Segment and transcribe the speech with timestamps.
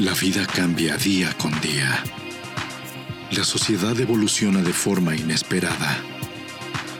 [0.00, 2.02] La vida cambia día con día.
[3.32, 5.98] La sociedad evoluciona de forma inesperada.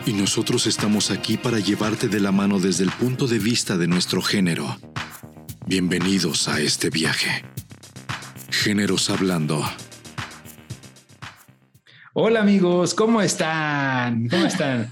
[0.04, 3.86] Y nosotros estamos aquí para llevarte de la mano desde el punto de vista de
[3.86, 4.76] nuestro género.
[5.64, 7.42] Bienvenidos a este viaje.
[8.50, 9.64] Géneros Hablando.
[12.12, 14.28] Hola amigos, ¿cómo están?
[14.28, 14.90] ¿Cómo están?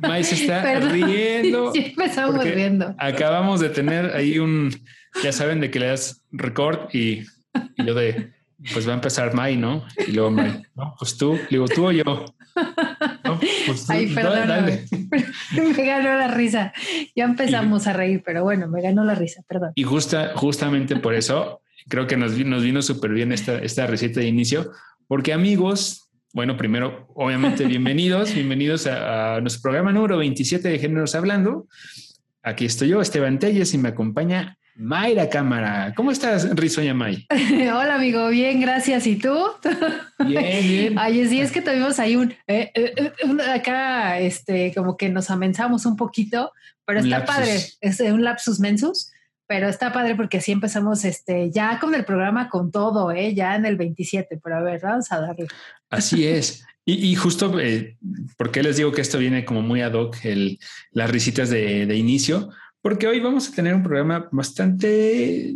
[0.00, 0.92] Mai se está Perdón.
[0.92, 1.72] riendo.
[1.72, 2.94] Sí, empezamos riendo.
[2.98, 4.70] Acabamos de tener ahí un,
[5.22, 7.20] ya saben, de que le das record y,
[7.76, 8.32] y yo de,
[8.72, 9.84] pues va a empezar Mai, ¿no?
[10.06, 12.04] Y luego Mai, no, pues tú, le digo, tú o yo.
[13.24, 14.84] No, pues tú, Ay, dale, dale.
[15.52, 16.72] Me ganó la risa.
[17.14, 19.72] Ya empezamos a reír, pero bueno, me ganó la risa, perdón.
[19.74, 24.20] Y justa, justamente por eso creo que nos, nos vino súper bien esta, esta receta
[24.20, 24.72] de inicio,
[25.06, 31.14] porque amigos, bueno, primero, obviamente, bienvenidos, bienvenidos a, a nuestro programa número 27 de Géneros
[31.14, 31.66] Hablando.
[32.42, 35.94] Aquí estoy yo, Esteban Telles, y me acompaña Mayra Cámara.
[35.96, 37.26] ¿Cómo estás, Rizoña May?
[37.30, 38.28] Hola, amigo.
[38.28, 39.06] Bien, gracias.
[39.06, 39.34] ¿Y tú?
[40.18, 40.94] Bien, bien.
[40.98, 45.30] Ay, sí, es que tuvimos ahí un, eh, eh, eh, acá, este, como que nos
[45.30, 46.52] amenzamos un poquito,
[46.84, 47.36] pero Un está lapsus.
[47.36, 47.60] padre.
[47.80, 49.10] Es un lapsus mensus,
[49.46, 53.56] pero está padre porque así empezamos, este, ya con el programa con todo, eh, ya
[53.56, 54.38] en el 27.
[54.42, 55.46] Pero a ver, vamos a darle.
[55.88, 56.66] Así es.
[56.84, 57.96] Y, y justo, eh,
[58.36, 60.58] ¿por qué les digo que esto viene como muy ad hoc, el,
[60.92, 62.50] las risitas de, de inicio?
[62.86, 65.52] Porque hoy vamos a tener un programa bastante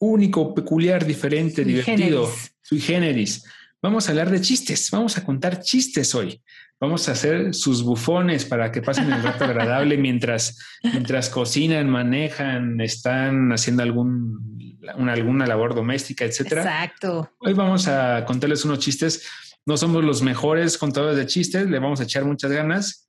[0.00, 2.56] único, peculiar, diferente, Sui divertido, generis.
[2.60, 3.44] sui generis.
[3.80, 6.42] Vamos a hablar de chistes, vamos a contar chistes hoy.
[6.80, 12.80] Vamos a hacer sus bufones para que pasen el rato agradable mientras, mientras cocinan, manejan,
[12.80, 16.62] están haciendo algún, una, alguna labor doméstica, etcétera.
[16.62, 17.30] Exacto.
[17.38, 19.24] Hoy vamos a contarles unos chistes.
[19.66, 23.08] No somos los mejores contadores de chistes, le vamos a echar muchas ganas,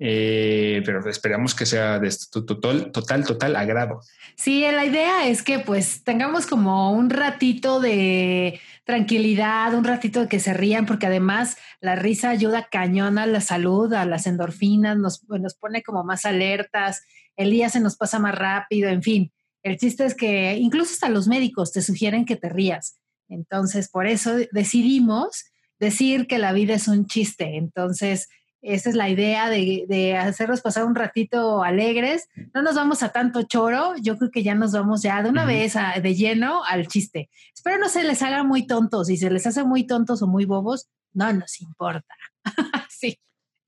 [0.00, 4.00] eh, pero esperamos que sea de total, total, total agrado.
[4.36, 10.28] Sí, la idea es que pues tengamos como un ratito de tranquilidad, un ratito de
[10.28, 14.96] que se rían, porque además la risa ayuda cañón a la salud, a las endorfinas,
[14.96, 17.02] nos, nos pone como más alertas,
[17.36, 19.32] el día se nos pasa más rápido, en fin.
[19.62, 22.98] El chiste es que incluso hasta los médicos te sugieren que te rías.
[23.28, 25.44] Entonces, por eso decidimos
[25.78, 27.56] decir que la vida es un chiste.
[27.56, 28.28] Entonces,
[28.62, 32.28] esa es la idea de, de hacerlos pasar un ratito alegres.
[32.54, 35.44] No nos vamos a tanto choro, yo creo que ya nos vamos ya de una
[35.44, 37.30] vez a- de lleno al chiste.
[37.54, 39.06] Espero no se les haga muy tontos.
[39.08, 42.14] Si se les hace muy tontos o muy bobos, no nos importa.
[42.90, 43.18] sí.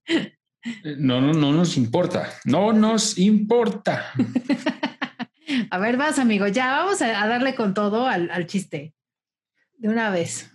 [0.07, 0.37] Eh,
[0.99, 4.13] No, no, no nos importa, no nos importa.
[5.71, 8.95] A ver, vas, amigo, ya vamos a, a darle con todo al, al chiste.
[9.79, 10.51] De una vez.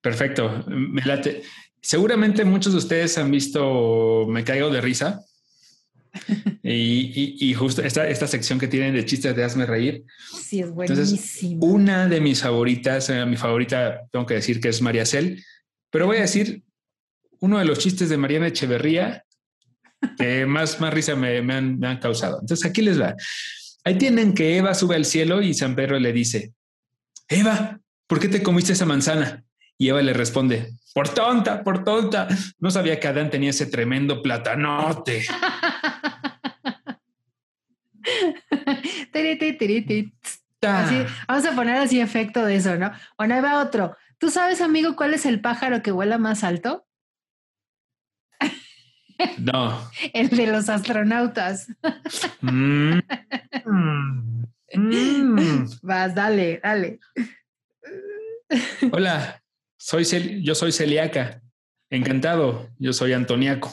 [0.00, 1.42] Perfecto, me late.
[1.82, 5.20] Seguramente muchos de ustedes han visto Me caigo de risa.
[6.64, 6.70] Y,
[7.20, 10.04] y- y justo esta, esta sección que tienen de chistes de hazme reír.
[10.32, 11.66] Sí, es Entonces, buenísimo.
[11.66, 15.44] Una de mis favoritas, eh, mi favorita, tengo que decir que es María Cel,
[15.90, 16.62] pero voy a decir
[17.40, 19.24] uno de los chistes de Mariana Echeverría
[20.16, 22.38] que más, más risa me, me han, me han causado.
[22.40, 23.16] Entonces aquí les va.
[23.84, 26.52] Ahí tienen que Eva sube al cielo y San Pedro le dice,
[27.28, 29.42] Eva, ¿por qué te comiste esa manzana?
[29.76, 32.28] Y Eva le responde, por tonta, por tonta.
[32.58, 35.24] No sabía que Adán tenía ese tremendo platanote.
[40.62, 42.92] Así, vamos a poner así efecto de eso, ¿no?
[43.18, 43.96] Bueno, ahí va otro.
[44.18, 46.86] ¿Tú sabes, amigo, cuál es el pájaro que vuela más alto?
[49.38, 49.90] No.
[50.12, 51.68] El de los astronautas.
[52.40, 52.98] Mm.
[54.74, 55.66] Mm.
[55.82, 56.98] Vas, dale, dale.
[58.90, 59.41] Hola,
[59.84, 61.42] soy Cel- yo soy celíaca.
[61.90, 63.68] Encantado, yo soy Antoniaco.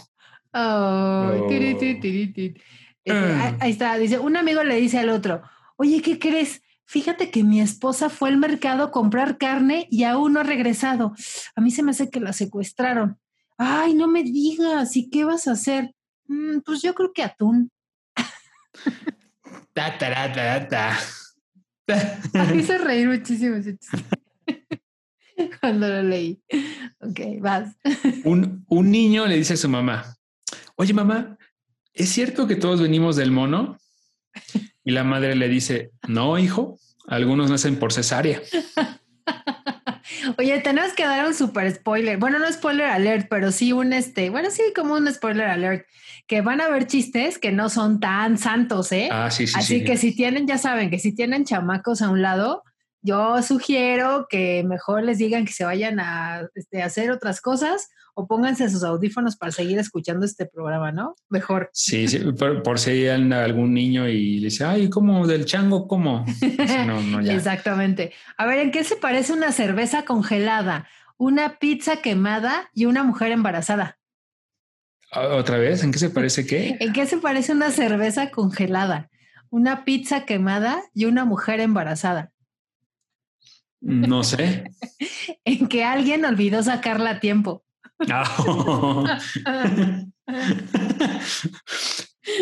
[0.53, 1.47] Oh, Oh.
[1.47, 2.62] tiri, tiri, tiri, tiri.
[3.06, 5.42] Ahí- está, dice, un amigo le dice al otro,
[5.78, 6.62] oye, ¿qué crees?
[6.86, 11.14] Fíjate que mi esposa fue al mercado a comprar carne y aún no ha regresado.
[11.56, 13.19] A mí se me hace que la secuestraron.
[13.58, 15.94] Ay, no me digas, ¿y qué vas a hacer?
[16.28, 17.69] "Mm, pues yo creo que atún.
[19.74, 20.98] Ta, ta, ta, ta,
[21.86, 22.19] ta.
[22.52, 23.98] Me hizo reír muchísimo ese chiste.
[25.62, 26.42] Cuando lo leí.
[27.00, 27.76] Ok, vas.
[28.24, 30.16] Un, un niño le dice a su mamá,
[30.76, 31.38] oye mamá,
[31.94, 33.78] ¿es cierto que todos venimos del mono?
[34.84, 38.42] Y la madre le dice, no, hijo, algunos nacen por cesárea.
[40.38, 42.18] Oye, tenemos que dar un super spoiler.
[42.18, 45.86] Bueno, no spoiler alert, pero sí un este, bueno, sí, como un spoiler alert,
[46.28, 49.10] que van a haber chistes que no son tan santos, ¿eh?
[49.12, 49.86] Ah, sí, sí, Así sí.
[49.86, 52.64] que si tienen, ya saben que si tienen chamacos a un lado,
[53.01, 58.28] yo sugiero que mejor les digan que se vayan a este, hacer otras cosas o
[58.28, 61.16] pónganse sus audífonos para seguir escuchando este programa, ¿no?
[61.30, 61.69] Mejor.
[61.74, 62.19] Sí, sí
[62.63, 65.25] por, si hay algún niño y le dice, ay, ¿cómo?
[65.25, 65.88] ¿Del chango?
[65.88, 66.25] ¿Cómo?
[66.86, 67.34] No, no, ya.
[67.34, 68.12] Exactamente.
[68.38, 70.88] A ver, ¿en qué se parece una cerveza congelada,
[71.18, 73.98] una pizza quemada y una mujer embarazada?
[75.12, 75.84] ¿Otra vez?
[75.84, 76.78] ¿En qué se parece qué?
[76.81, 79.10] ¿En qué se parece una cerveza congelada,
[79.50, 82.31] una pizza quemada y una mujer embarazada?
[83.81, 84.72] No sé.
[85.46, 87.64] en que alguien olvidó sacarla a tiempo.
[88.10, 89.20] Ah.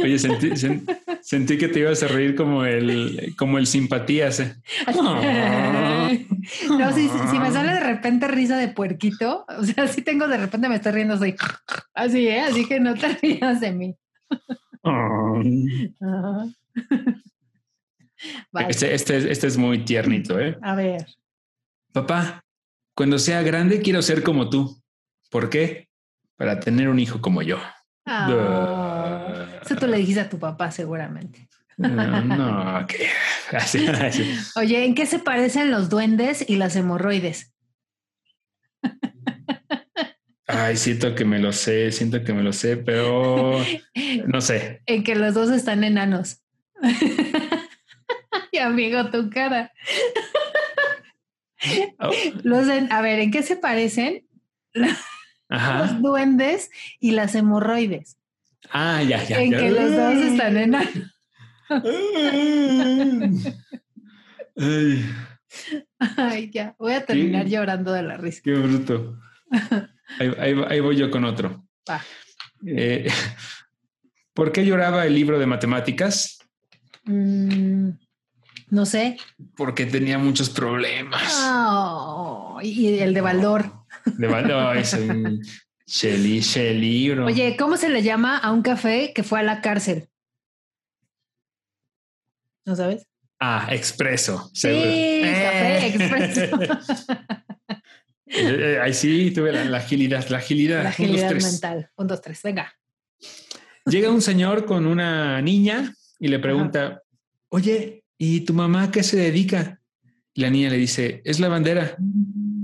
[0.03, 4.39] Oye, sentí, que te ibas a reír como el, como el simpatías.
[4.39, 4.55] ¿eh?
[6.69, 7.09] no, si,
[7.39, 10.91] me sale de repente risa de puerquito, o sea, si tengo de repente me estoy
[10.91, 11.35] riendo así,
[11.93, 12.41] así, ¿eh?
[12.41, 13.95] Así que no te rías de mí.
[18.67, 20.57] este, este, este es muy tiernito, ¿eh?
[20.61, 21.05] A ver.
[21.97, 22.45] Papá,
[22.93, 24.79] cuando sea grande quiero ser como tú.
[25.31, 25.89] ¿Por qué?
[26.35, 27.57] Para tener un hijo como yo.
[28.05, 31.49] Ah, eso tú le dijiste a tu papá seguramente.
[31.77, 32.93] no, ok.
[34.57, 37.51] Oye, ¿en qué se parecen los duendes y las hemorroides?
[40.45, 43.59] Ay, siento que me lo sé, siento que me lo sé, pero
[44.27, 44.83] no sé.
[44.85, 46.43] En que los dos están enanos.
[48.51, 49.71] y amigo, tu cara.
[51.99, 52.11] Oh.
[52.43, 54.27] Los, a ver, ¿en qué se parecen
[54.73, 56.69] los duendes
[56.99, 58.17] y las hemorroides?
[58.69, 59.41] Ah, ya, ya.
[59.41, 60.75] En que los dos están en...
[65.99, 66.51] Ay.
[66.51, 66.75] ya.
[66.77, 68.41] Voy a terminar llorando de la risa.
[68.43, 69.19] Qué bruto.
[70.19, 71.65] Ahí, voy yo con otro.
[72.65, 73.07] Eh,
[74.33, 76.39] ¿Por qué lloraba el libro de matemáticas?
[77.05, 77.89] Mm,
[78.69, 79.17] no sé.
[79.55, 81.33] Porque tenía muchos problemas.
[82.61, 83.71] y el de Baldor.
[84.05, 85.41] De Baldor es un
[86.53, 87.25] libro.
[87.25, 90.09] Oye, ¿cómo se le llama a un café que fue a la cárcel?
[92.65, 93.07] ¿No sabes?
[93.39, 94.49] Ah, expreso.
[94.53, 94.67] Sí,
[95.23, 95.87] café eh.
[95.87, 96.59] expreso.
[98.29, 100.83] Eh, ahí sí tuve la, agilidad, la agilidad.
[100.83, 101.89] La agilidad mental.
[101.95, 102.73] Un, dos, tres, venga.
[103.85, 107.03] Llega un señor con una niña y le pregunta,
[107.47, 109.81] oye, ¿y tu mamá qué se dedica?
[110.33, 111.95] Y la niña le dice, es la bandera.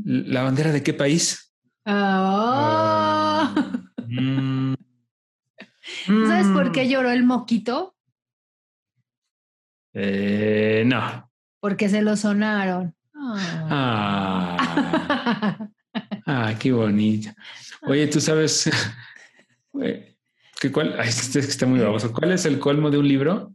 [0.05, 1.53] ¿La bandera de qué país?
[1.85, 3.53] Oh.
[6.05, 7.95] ¿Sabes por qué lloró el moquito?
[9.93, 11.31] Eh, no.
[11.59, 12.95] Porque se lo sonaron.
[13.15, 14.57] Ah.
[16.25, 17.29] ah, qué bonito.
[17.83, 18.69] Oye, tú sabes
[20.59, 22.11] que cuál, este está muy baboso.
[22.11, 23.53] ¿Cuál es el colmo de un libro?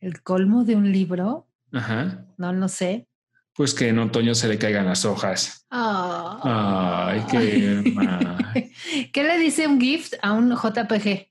[0.00, 1.48] ¿El colmo de un libro?
[1.72, 2.24] Ajá.
[2.36, 3.08] No, no sé.
[3.54, 5.66] Pues que en otoño se le caigan las hojas.
[5.70, 7.08] Ah.
[7.10, 11.28] Ay, qué ¿Qué le dice un gift a un JPG?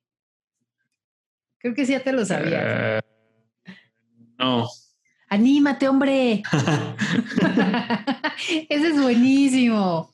[1.59, 2.61] Creo que sí ya te lo sabías.
[2.63, 2.99] Eh,
[4.37, 4.67] no.
[5.29, 6.43] Anímate, hombre.
[8.69, 10.11] Ese es buenísimo.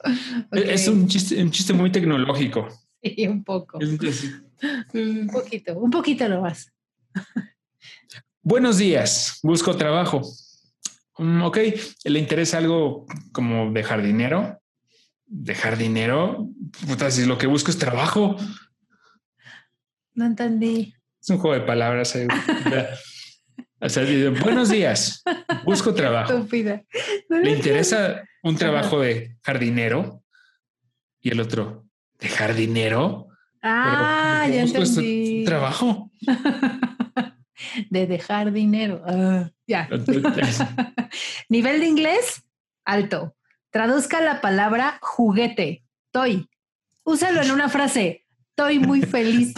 [0.51, 2.67] Es un chiste, un chiste muy tecnológico.
[3.01, 3.79] Sí, un poco.
[3.79, 6.71] un poquito, un poquito lo más.
[8.45, 10.21] Buenos días, busco trabajo.
[11.17, 11.59] Mm, ok,
[12.03, 14.61] ¿le interesa algo como dejar dinero?
[15.25, 16.49] ¿Dejar dinero?
[16.85, 18.35] Puta, si lo que busco es trabajo.
[20.13, 20.93] No entendí.
[21.21, 22.17] Es un juego de palabras.
[22.17, 22.27] Eh.
[23.79, 24.03] o sea,
[24.41, 25.23] buenos días,
[25.63, 26.33] busco trabajo.
[26.33, 26.83] Estúpida.
[27.29, 30.21] ¿Le interesa un trabajo de jardinero?
[31.21, 31.85] Y el otro,
[32.19, 33.29] ¿de jardinero?
[33.61, 35.45] Ah, ya entendí.
[35.45, 36.11] trabajo.
[37.89, 39.01] de dejar dinero.
[39.05, 39.89] Ah, ya.
[41.49, 42.43] Nivel de inglés,
[42.85, 43.35] alto.
[43.69, 46.49] Traduzca la palabra juguete, toy.
[47.03, 48.25] Úsalo en una frase.
[48.49, 49.53] Estoy muy feliz.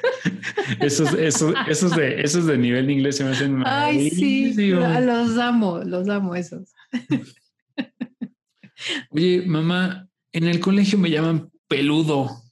[0.80, 5.38] esos, esos, esos, de, esos de nivel de inglés se me hacen Ay, sí, los
[5.38, 6.74] amo, los amo esos.
[9.10, 12.42] Oye, mamá, en el colegio me llaman peludo.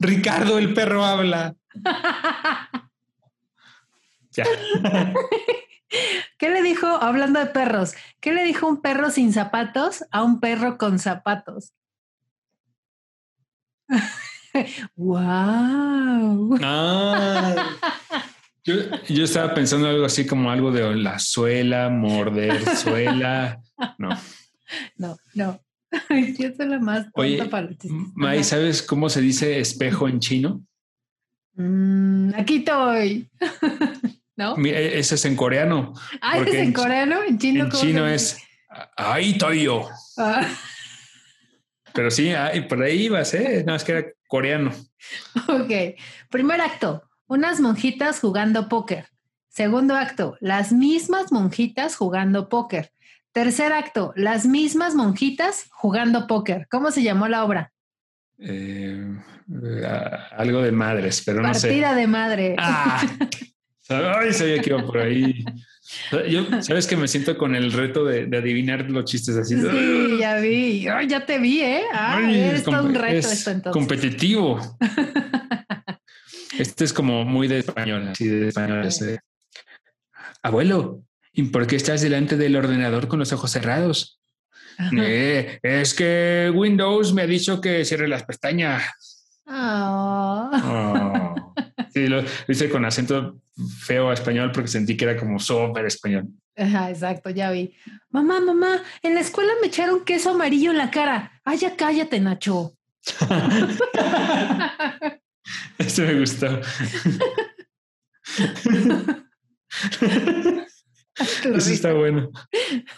[0.00, 1.54] Ricardo, el perro habla.
[6.38, 10.40] ¿Qué le dijo, hablando de perros, qué le dijo un perro sin zapatos a un
[10.40, 11.72] perro con zapatos?
[14.96, 16.58] ¡Wow!
[18.64, 18.74] yo,
[19.08, 23.60] yo, estaba pensando algo así como algo de la suela, morder suela.
[23.98, 24.08] No.
[24.96, 25.60] No, no.
[26.38, 27.68] Yo soy la más Oye, para
[28.14, 30.64] May, ¿sabes cómo se dice espejo en chino?
[31.54, 33.30] Mm, aquí estoy.
[34.36, 34.56] ¿No?
[34.56, 35.92] e, ese es en coreano.
[36.20, 37.22] Ah, ¿ese es en coreano?
[37.22, 38.38] En chino, en chino es
[38.96, 39.88] ahí estoy yo.
[40.16, 40.46] Ah.
[41.92, 42.32] Pero sí,
[42.68, 43.64] por ahí ibas, ¿eh?
[43.66, 44.72] No, es que era coreano.
[45.48, 45.98] Ok.
[46.30, 49.08] Primer acto, unas monjitas jugando póker.
[49.48, 52.92] Segundo acto, las mismas monjitas jugando póker.
[53.32, 56.68] Tercer acto, las mismas monjitas jugando póker.
[56.70, 57.72] ¿Cómo se llamó la obra?
[58.38, 59.18] Eh,
[60.36, 61.68] algo de madres, pero no sé.
[61.68, 62.56] Partida de madre.
[62.58, 63.02] Ah,
[63.92, 65.44] ay, sabía que iba por ahí.
[66.28, 69.56] Yo, sabes que me siento con el reto de, adivinar los chistes así.
[69.60, 70.82] Sí, ya vi.
[70.82, 71.82] ya te vi, ¿eh?
[71.92, 73.72] Ah, es todo un reto esto entonces.
[73.72, 74.60] Competitivo.
[76.58, 78.88] este es como muy de español, así de español.
[80.42, 84.20] Abuelo, ¿y por qué estás delante del ordenador con los ojos cerrados?
[84.96, 88.82] Eh, es que Windows me ha dicho que cierre las pestañas.
[89.46, 91.12] Oh.
[91.92, 93.40] Sí, lo hice con acento
[93.80, 96.28] feo español porque sentí que era como súper español.
[96.56, 97.74] Ajá, exacto, ya vi.
[98.10, 101.40] Mamá, mamá, en la escuela me echaron queso amarillo en la cara.
[101.44, 102.72] Ay, ya cállate, Nacho.
[105.78, 106.46] Eso me gustó.
[111.54, 112.30] Eso está bueno.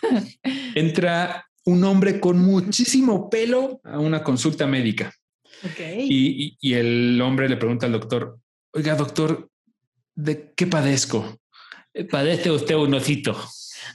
[0.74, 5.12] Entra un hombre con muchísimo pelo a una consulta médica.
[5.88, 8.38] Y, y, el hombre le pregunta al doctor,
[8.74, 9.50] oiga, doctor,
[10.14, 11.38] ¿de qué padezco?
[12.10, 13.36] Padece usted un osito.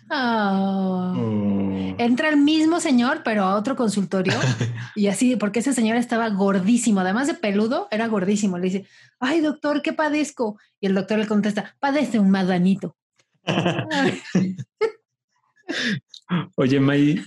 [0.10, 1.14] Ah.
[1.16, 1.96] Oh.
[1.98, 4.34] Entra el mismo señor, pero a otro consultorio.
[4.96, 8.58] y así, porque ese señor estaba gordísimo, además de peludo, era gordísimo.
[8.58, 8.86] Le dice,
[9.20, 10.58] ay, doctor, ¿qué padezco?
[10.80, 12.96] Y el doctor le contesta, padece un madanito.
[16.56, 17.22] Oye, May,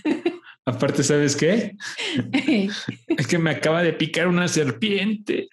[0.65, 1.75] aparte, ¿sabes qué?
[3.07, 5.49] es que me acaba de picar una serpiente.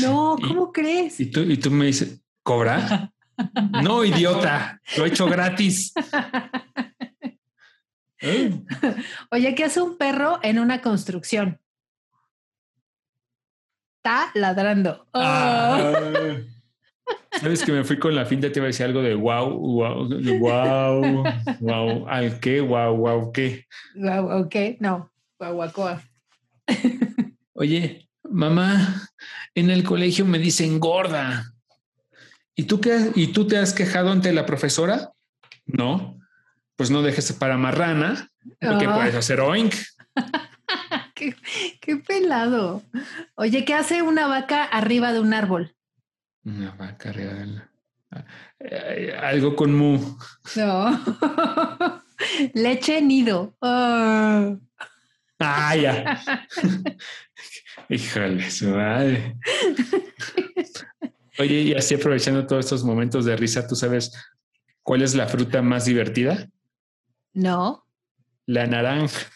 [0.00, 1.20] No, ¿cómo crees?
[1.20, 3.12] Y tú, y tú me dices, ¿cobra?
[3.82, 5.92] no, idiota, lo he hecho gratis.
[9.30, 11.60] Oye, ¿qué hace un perro en una construcción?
[13.98, 15.06] Está ladrando.
[15.12, 15.92] Ah.
[17.40, 20.08] Sabes que me fui con la finta, te iba a decir algo de wow, wow,
[20.38, 21.24] wow,
[21.60, 22.60] wow, ¿al qué?
[22.60, 23.66] Wow, wow, ¿qué?
[23.96, 26.02] Wow, ok, no, guaguacoa.
[27.54, 29.08] Oye, mamá,
[29.54, 31.52] en el colegio me dicen gorda.
[32.54, 35.12] ¿Y tú, qué, ¿Y tú te has quejado ante la profesora?
[35.66, 36.18] No.
[36.76, 38.30] Pues no dejes para marrana,
[38.60, 38.94] porque ah.
[38.94, 39.74] puedes hacer oink.
[41.14, 41.36] qué,
[41.80, 42.82] qué pelado.
[43.34, 45.74] Oye, ¿qué hace una vaca arriba de un árbol?
[46.44, 47.70] Una vaca real.
[48.60, 49.98] Eh, algo con mu.
[50.56, 51.00] No.
[52.54, 53.56] Leche nido.
[53.60, 54.58] Oh.
[55.38, 56.20] Ah, ya.
[57.88, 59.36] Híjole, su madre.
[61.38, 64.12] Oye, y así aprovechando todos estos momentos de risa, ¿tú sabes
[64.82, 66.48] cuál es la fruta más divertida?
[67.32, 67.86] No.
[68.46, 69.26] La naranja.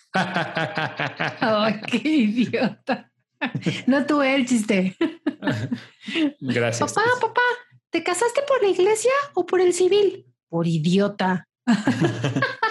[1.43, 3.11] oh, qué idiota.
[3.87, 4.97] No tuve el chiste.
[6.41, 6.93] Gracias.
[6.93, 7.41] Papá, papá,
[7.91, 10.27] ¿te casaste por la iglesia o por el civil?
[10.49, 11.47] Por idiota.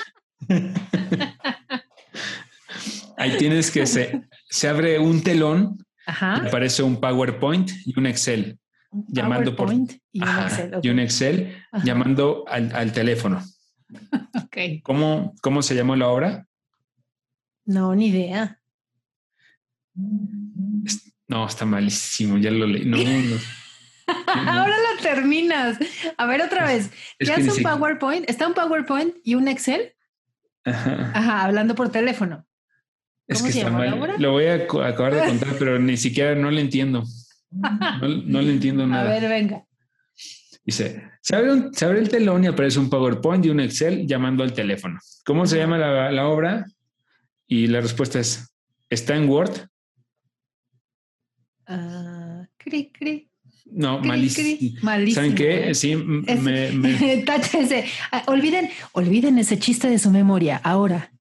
[3.18, 8.60] Ahí tienes que se, se abre un telón, aparece un PowerPoint y un Excel.
[8.92, 9.80] llamando por y
[10.22, 13.42] un Excel, y un Excel llamando al, teléfono.
[14.48, 14.82] Okay.
[14.82, 16.48] ¿Cómo, ¿Cómo se llamó la obra?
[17.66, 18.60] No, ni idea.
[21.28, 22.86] No, está malísimo, ya lo leí.
[22.86, 22.98] No,
[24.28, 25.78] Ahora lo terminas.
[26.18, 26.92] A ver otra vez.
[27.20, 28.30] ¿Qué hace un PowerPoint?
[28.30, 29.94] ¿Está un PowerPoint y un Excel?
[30.64, 31.44] Ajá.
[31.44, 32.46] hablando por teléfono.
[33.28, 34.16] Es que está mal.
[34.20, 37.04] Lo voy a acabar de contar, pero ni siquiera no le entiendo.
[37.52, 39.10] No, le entiendo nada.
[39.10, 39.64] A ver, venga.
[40.64, 44.44] Dice, se abre, se abre, el telón y aparece un PowerPoint y un Excel llamando
[44.44, 45.00] al teléfono.
[45.26, 46.66] ¿Cómo se llama la, la obra?
[47.48, 48.54] Y la respuesta es,
[48.90, 49.68] ¿está en Word?
[51.68, 53.30] Uh, cri, cri.
[53.66, 54.80] No, malísimo.
[55.14, 55.70] ¿Saben qué?
[55.70, 55.76] ¿eh?
[55.76, 56.70] Sí, me,
[58.12, 61.12] ah, olviden, olviden ese chiste de su memoria ahora.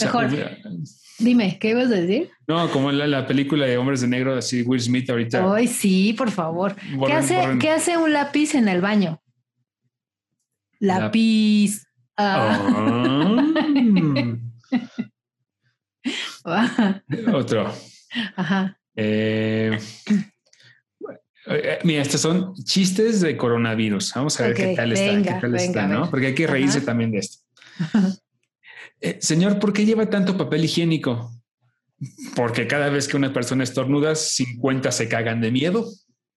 [0.00, 0.28] Mejor.
[1.18, 2.30] Dime, ¿qué ibas a decir?
[2.46, 5.54] No, como la, la, película de Hombres de Negro, así Will Smith ahorita.
[5.54, 6.76] Ay, sí, por favor.
[7.06, 9.22] ¿Qué, hace, ¿Qué hace un lápiz en el baño?
[10.78, 11.84] Lápiz.
[16.42, 17.02] Ah.
[17.34, 17.70] Otro.
[18.36, 18.79] Ajá.
[18.96, 19.78] Eh,
[21.46, 24.12] eh, mira, estos son chistes de coronavirus.
[24.14, 26.10] Vamos a ver qué tal está, ¿no?
[26.10, 27.38] Porque hay que reírse también de esto.
[29.02, 31.32] Eh, señor, ¿por qué lleva tanto papel higiénico?
[32.36, 35.86] Porque cada vez que una persona estornuda, 50 se cagan de miedo.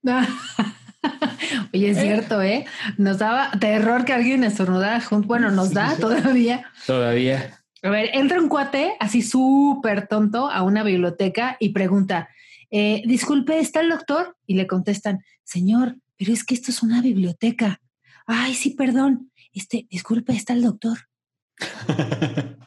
[1.73, 2.65] Oye, es cierto, ¿eh?
[2.97, 5.27] Nos daba terror que alguien estornudara junto.
[5.27, 6.71] Bueno, nos da todavía.
[6.85, 7.59] Todavía.
[7.83, 12.29] A ver, entra un cuate así súper tonto a una biblioteca y pregunta,
[12.71, 14.37] eh, disculpe, ¿está el doctor?
[14.47, 17.81] Y le contestan, señor, pero es que esto es una biblioteca.
[18.25, 19.31] Ay, sí, perdón.
[19.51, 20.97] Este, disculpe, ¿está el doctor?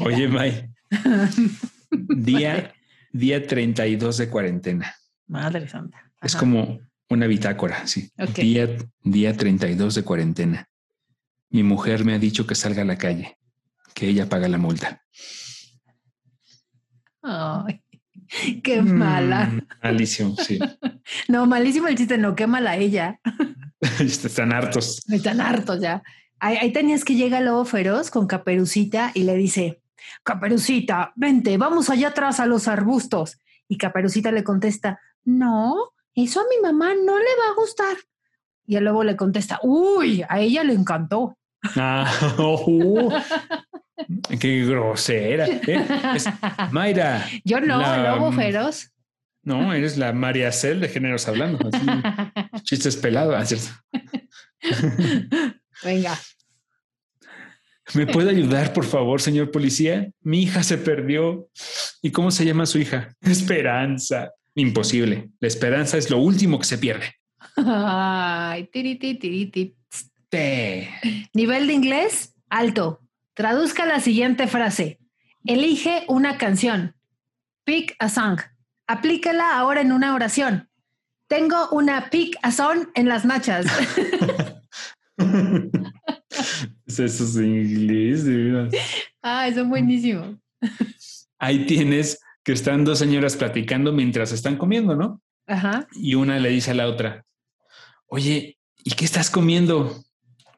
[0.00, 0.70] Oye, May,
[2.16, 2.72] día,
[3.12, 4.94] día 32 de cuarentena.
[5.26, 6.10] Madre santa.
[6.22, 6.80] Es como
[7.12, 8.10] una bitácora, sí.
[8.34, 8.68] Día,
[9.02, 10.68] día 32 de cuarentena.
[11.50, 13.38] Mi mujer me ha dicho que salga a la calle,
[13.94, 15.02] que ella paga la multa.
[17.22, 17.82] Ay,
[18.64, 19.46] qué mala.
[19.46, 20.58] Mm, malísimo, sí.
[21.28, 23.20] No, malísimo el chiste, no, qué mala ella.
[24.00, 25.02] Están hartos.
[25.10, 26.02] Están hartos ya.
[26.38, 29.82] Ahí, ahí tenías que llega lobo feroz con Caperucita y le dice,
[30.22, 33.38] Caperucita, vente, vamos allá atrás a los arbustos.
[33.68, 37.96] Y Caperucita le contesta, no, eso a mi mamá no le va a gustar.
[38.66, 41.36] Y el lobo le contesta, uy, a ella le encantó.
[41.76, 43.12] Ah, oh,
[44.40, 45.46] qué grosera.
[45.46, 45.86] ¿eh?
[46.14, 46.28] Es-
[46.70, 47.26] Mayra.
[47.44, 48.88] Yo no, La- lobo feroz.
[49.44, 51.58] No, eres la María Cel de géneros hablando.
[51.72, 51.84] así,
[52.62, 53.34] chistes pelados.
[53.36, 53.70] ah, cierto.
[55.82, 56.16] Venga.
[57.94, 60.10] ¿Me puede ayudar, por favor, señor policía?
[60.20, 61.48] Mi hija se perdió.
[62.00, 63.14] ¿Y cómo se llama su hija?
[63.20, 64.30] Esperanza.
[64.54, 65.30] Imposible.
[65.40, 67.14] La esperanza es lo último que se pierde.
[67.56, 69.76] Ay, tiriti, tiriti.
[70.28, 70.88] Te.
[71.34, 73.00] Nivel de inglés alto.
[73.34, 74.98] Traduzca la siguiente frase.
[75.44, 76.94] Elige una canción.
[77.64, 78.40] Pick a song.
[78.86, 80.68] Aplícala ahora en una oración.
[81.28, 83.66] Tengo una pick a song en las nachas.
[86.86, 88.68] Eso es inglés, de
[89.22, 90.38] ah, eso es buenísimo.
[91.38, 95.22] Ahí tienes que están dos señoras platicando mientras están comiendo, ¿no?
[95.46, 95.86] Ajá.
[95.92, 97.24] Y una le dice a la otra,
[98.06, 100.02] oye, ¿y qué estás comiendo?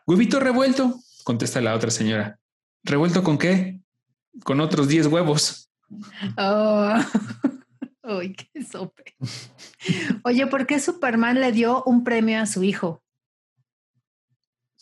[0.07, 2.39] Huevito revuelto, contesta la otra señora.
[2.83, 3.81] ¿Revuelto con qué?
[4.45, 5.71] Con otros 10 huevos.
[6.37, 6.95] Oh.
[8.03, 9.15] Uy, qué sope.
[10.25, 13.04] Oye, ¿por qué Superman le dio un premio a su hijo?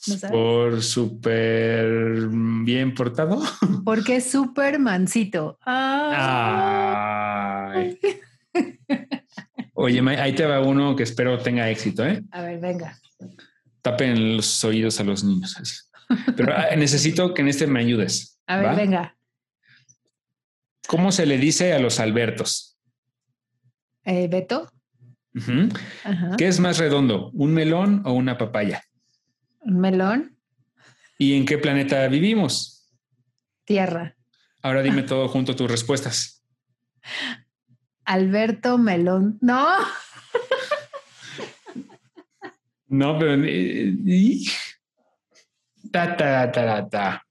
[0.08, 0.30] ¿No sabes?
[0.32, 2.28] Por súper
[2.64, 3.40] bien portado.
[3.84, 5.58] Porque es Supermancito.
[5.64, 7.72] Ah.
[7.74, 7.98] Ay.
[9.74, 12.22] Oye, Ma- ahí te va uno que espero tenga éxito, ¿eh?
[12.30, 12.98] A ver, venga.
[13.80, 15.56] Tapen los oídos a los niños.
[15.58, 15.76] así.
[16.36, 18.38] Pero ah, necesito que en este me ayudes.
[18.46, 18.74] A ver, ¿va?
[18.74, 19.16] venga.
[20.86, 22.76] ¿Cómo se le dice a los Albertos?
[24.04, 24.70] Eh, Beto.
[26.36, 28.84] ¿Qué es más redondo, un melón o una papaya?
[29.62, 30.36] Un melón.
[31.18, 32.90] ¿Y en qué planeta vivimos?
[33.64, 34.16] Tierra.
[34.62, 36.44] Ahora dime todo junto tus respuestas.
[38.04, 39.38] Alberto Melón.
[39.40, 39.66] No,
[42.88, 43.42] No, pero...
[43.44, 43.94] eh,
[45.90, 47.26] Ta, ta, ta, ta, ta.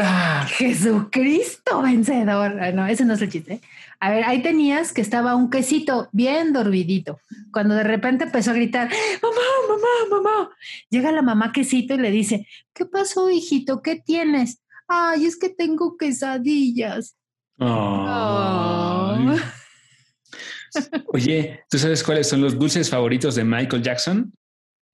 [0.00, 2.58] Ah, Jesucristo vencedor.
[2.60, 3.60] Ah, No, ese no es el chiste.
[4.00, 7.18] A ver, ahí tenías que estaba un quesito bien dormidito.
[7.52, 8.88] Cuando de repente empezó a gritar,
[9.22, 9.36] mamá,
[9.68, 10.50] mamá, mamá.
[10.88, 13.82] Llega la mamá quesito y le dice, ¿qué pasó, hijito?
[13.82, 14.62] ¿Qué tienes?
[14.86, 17.16] Ay, es que tengo quesadillas.
[21.12, 24.32] Oye, ¿tú sabes cuáles son los dulces favoritos de Michael Jackson?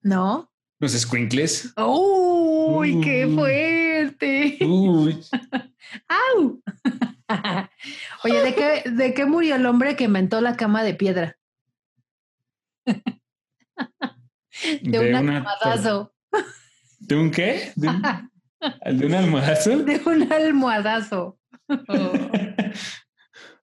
[0.00, 0.50] ¿No?
[0.80, 1.72] Los squinkles.
[1.76, 4.58] ¡Uy, qué fuerte!
[4.64, 5.20] Uy,
[6.08, 6.62] ¡Au!
[8.24, 11.36] Oye, ¿de qué, ¿de qué murió el hombre que inventó la cama de piedra?
[14.82, 16.14] De, un almohadazo.
[17.00, 17.72] ¿De un qué?
[17.74, 18.02] ¿De un,
[18.98, 19.78] ¿de un almohadazo?
[19.84, 21.38] De un almohadazo.
[21.68, 22.12] Oh.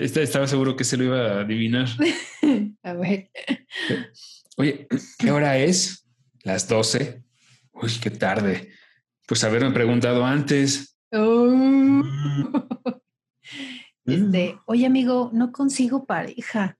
[0.00, 1.88] esta- estaba seguro que se lo iba a adivinar.
[2.82, 3.30] A ver.
[4.56, 4.86] Oye,
[5.18, 6.06] ¿qué hora es?
[6.44, 7.22] Las 12.
[7.72, 8.70] Uy, qué tarde.
[9.26, 10.96] Pues haberme preguntado antes.
[11.12, 12.02] Oh.
[14.04, 16.76] Este, oye, amigo, no consigo pareja.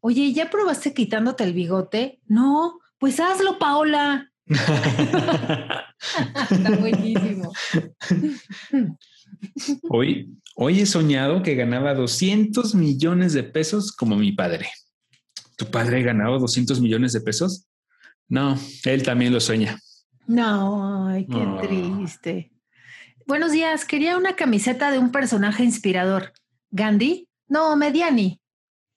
[0.00, 2.20] Oye, ¿ya probaste quitándote el bigote?
[2.26, 4.30] No, pues hazlo, Paola.
[6.50, 7.52] Está buenísimo.
[9.90, 14.68] Hoy, hoy he soñado que ganaba 200 millones de pesos como mi padre.
[15.56, 17.66] ¿Tu padre ganaba 200 millones de pesos?
[18.28, 19.78] No, él también lo sueña.
[20.26, 21.58] No, ay, qué Oh.
[21.60, 22.52] triste.
[23.26, 26.32] Buenos días, quería una camiseta de un personaje inspirador.
[26.70, 27.28] ¿Gandhi?
[27.48, 28.40] No, Mediani.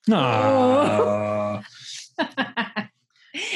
[0.07, 1.61] No.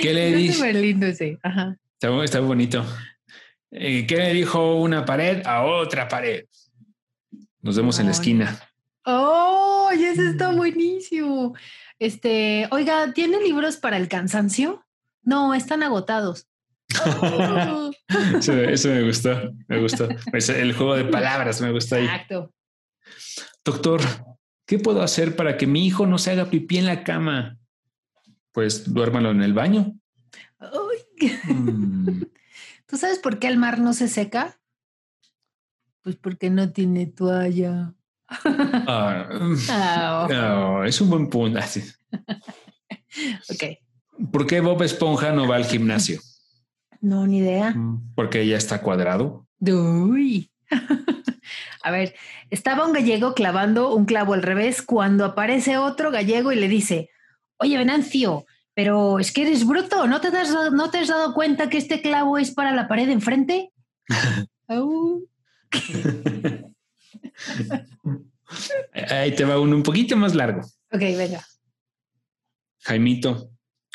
[0.01, 0.53] ¿Qué le Está dice?
[0.53, 1.37] súper lindo ese.
[1.43, 1.75] Ajá.
[1.93, 2.85] Está, está bonito.
[3.71, 6.45] Eh, ¿Qué le dijo una pared a otra pared?
[7.61, 8.59] Nos vemos en la esquina.
[9.05, 9.89] ¡Oh!
[9.97, 11.55] y ese está buenísimo.
[11.99, 14.85] Este, oiga, ¿tiene libros para el cansancio?
[15.23, 16.47] No, están agotados.
[18.37, 20.07] Eso, eso me gustó, me gustó.
[20.33, 22.03] Es el juego de palabras me gustó ahí.
[22.05, 22.53] exacto.
[23.65, 24.01] Doctor,
[24.67, 27.57] ¿qué puedo hacer para que mi hijo no se haga pipí en la cama?
[28.51, 29.99] Pues duérmalo en el baño.
[31.47, 32.21] Mm,
[32.85, 34.59] ¿Tú sabes por qué el mar no se seca?
[36.03, 37.95] Pues porque no tiene toalla.
[38.27, 41.59] ah, mm, Ah, es un buen punto.
[41.59, 41.67] Ah,
[43.49, 44.29] ok.
[44.31, 46.21] ¿Por qué Bob Esponja no va al gimnasio?
[47.01, 47.75] No, ni idea.
[48.15, 49.47] Porque ya está cuadrado.
[49.59, 50.51] Uy.
[51.83, 52.15] A ver,
[52.49, 57.09] estaba un gallego clavando un clavo al revés cuando aparece otro gallego y le dice,
[57.57, 61.33] oye, Venancio, pero es que eres bruto, ¿no te, has, dado- ¿no te has dado
[61.33, 63.71] cuenta que este clavo es para la pared de enfrente?
[69.09, 70.61] Ahí te va uno un poquito más largo.
[70.91, 71.45] ok, venga.
[72.83, 73.49] Jaimito,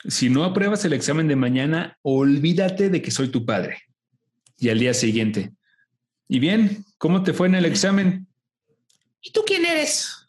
[0.06, 3.78] si no apruebas el examen de mañana, olvídate de que soy tu padre.
[4.58, 5.52] Y al día siguiente.
[6.32, 6.84] ¿Y bien?
[6.96, 8.28] ¿Cómo te fue en el examen?
[9.20, 10.28] ¿Y tú quién eres?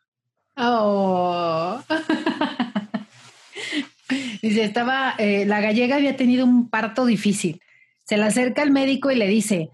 [0.58, 1.80] Oh.
[4.42, 7.62] dice, estaba, eh, la gallega había tenido un parto difícil.
[8.04, 9.70] Se le acerca al médico y le dice,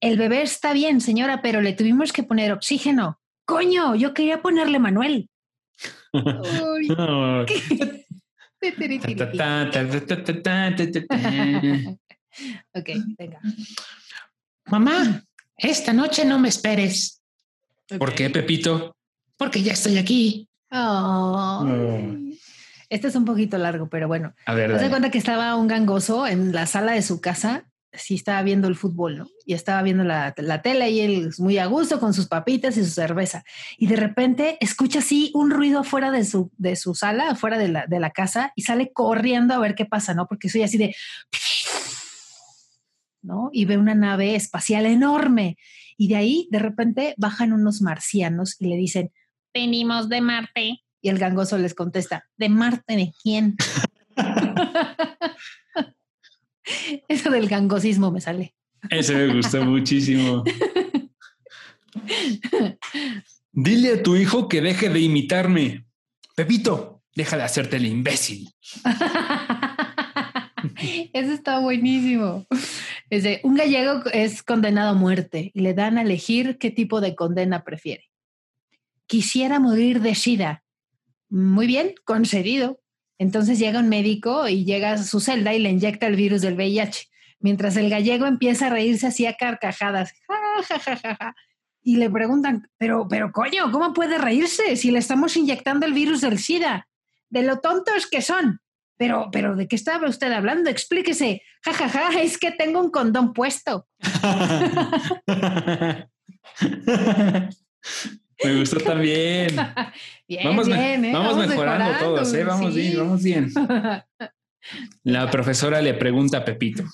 [0.00, 3.18] el bebé está bien, señora, pero le tuvimos que poner oxígeno.
[3.46, 5.30] Coño, yo quería ponerle Manuel.
[12.74, 13.40] Ok, venga.
[14.66, 15.24] Mamá,
[15.68, 17.20] esta noche no me esperes.
[17.98, 18.96] ¿Por qué, Pepito?
[19.36, 20.48] Porque ya estoy aquí.
[20.70, 22.38] Ay.
[22.88, 24.34] Este es un poquito largo, pero bueno.
[24.46, 27.70] A ver, Haz de cuenta que estaba un gangoso en la sala de su casa,
[27.92, 29.28] sí estaba viendo el fútbol, ¿no?
[29.46, 32.84] Y estaba viendo la, la tele y él muy a gusto con sus papitas y
[32.84, 33.44] su cerveza.
[33.78, 37.68] Y de repente escucha así un ruido afuera de su, de su sala, afuera de
[37.68, 40.26] la, de la casa, y sale corriendo a ver qué pasa, ¿no?
[40.26, 40.94] Porque soy así de...
[43.22, 43.50] ¿no?
[43.52, 45.56] Y ve una nave espacial enorme.
[45.96, 49.12] Y de ahí, de repente, bajan unos marcianos y le dicen,
[49.52, 50.80] venimos de Marte.
[51.02, 53.56] Y el gangoso les contesta, ¿de Marte de quién?
[57.08, 58.54] Eso del gangosismo me sale.
[58.90, 60.44] Ese me gustó muchísimo.
[63.52, 65.86] Dile a tu hijo que deje de imitarme.
[66.36, 68.48] Pepito, deja de hacerte el imbécil.
[71.12, 72.46] Eso está buenísimo.
[73.10, 77.00] Es de, un gallego es condenado a muerte y le dan a elegir qué tipo
[77.00, 78.08] de condena prefiere.
[79.06, 80.62] Quisiera morir de sida.
[81.28, 82.80] Muy bien, concedido.
[83.18, 86.54] Entonces llega un médico y llega a su celda y le inyecta el virus del
[86.54, 87.08] VIH.
[87.40, 90.12] Mientras el gallego empieza a reírse así a carcajadas.
[90.28, 91.36] Ja, ja, ja, ja, ja.
[91.82, 96.20] Y le preguntan, pero, pero coño, ¿cómo puede reírse si le estamos inyectando el virus
[96.20, 96.86] del SIDA?
[97.28, 98.60] De lo tontos que son.
[99.00, 100.68] Pero, pero, ¿de qué estaba usted hablando?
[100.68, 101.40] Explíquese.
[101.64, 103.88] Ja, ja, ja, es que tengo un condón puesto.
[108.44, 109.56] Me gustó también.
[110.28, 111.12] Bien, Vamos, bien, ¿eh?
[111.12, 112.44] vamos mejorando todos, ¿eh?
[112.44, 112.80] Vamos sí.
[112.80, 113.50] bien, vamos bien.
[115.02, 116.84] La profesora le pregunta a Pepito,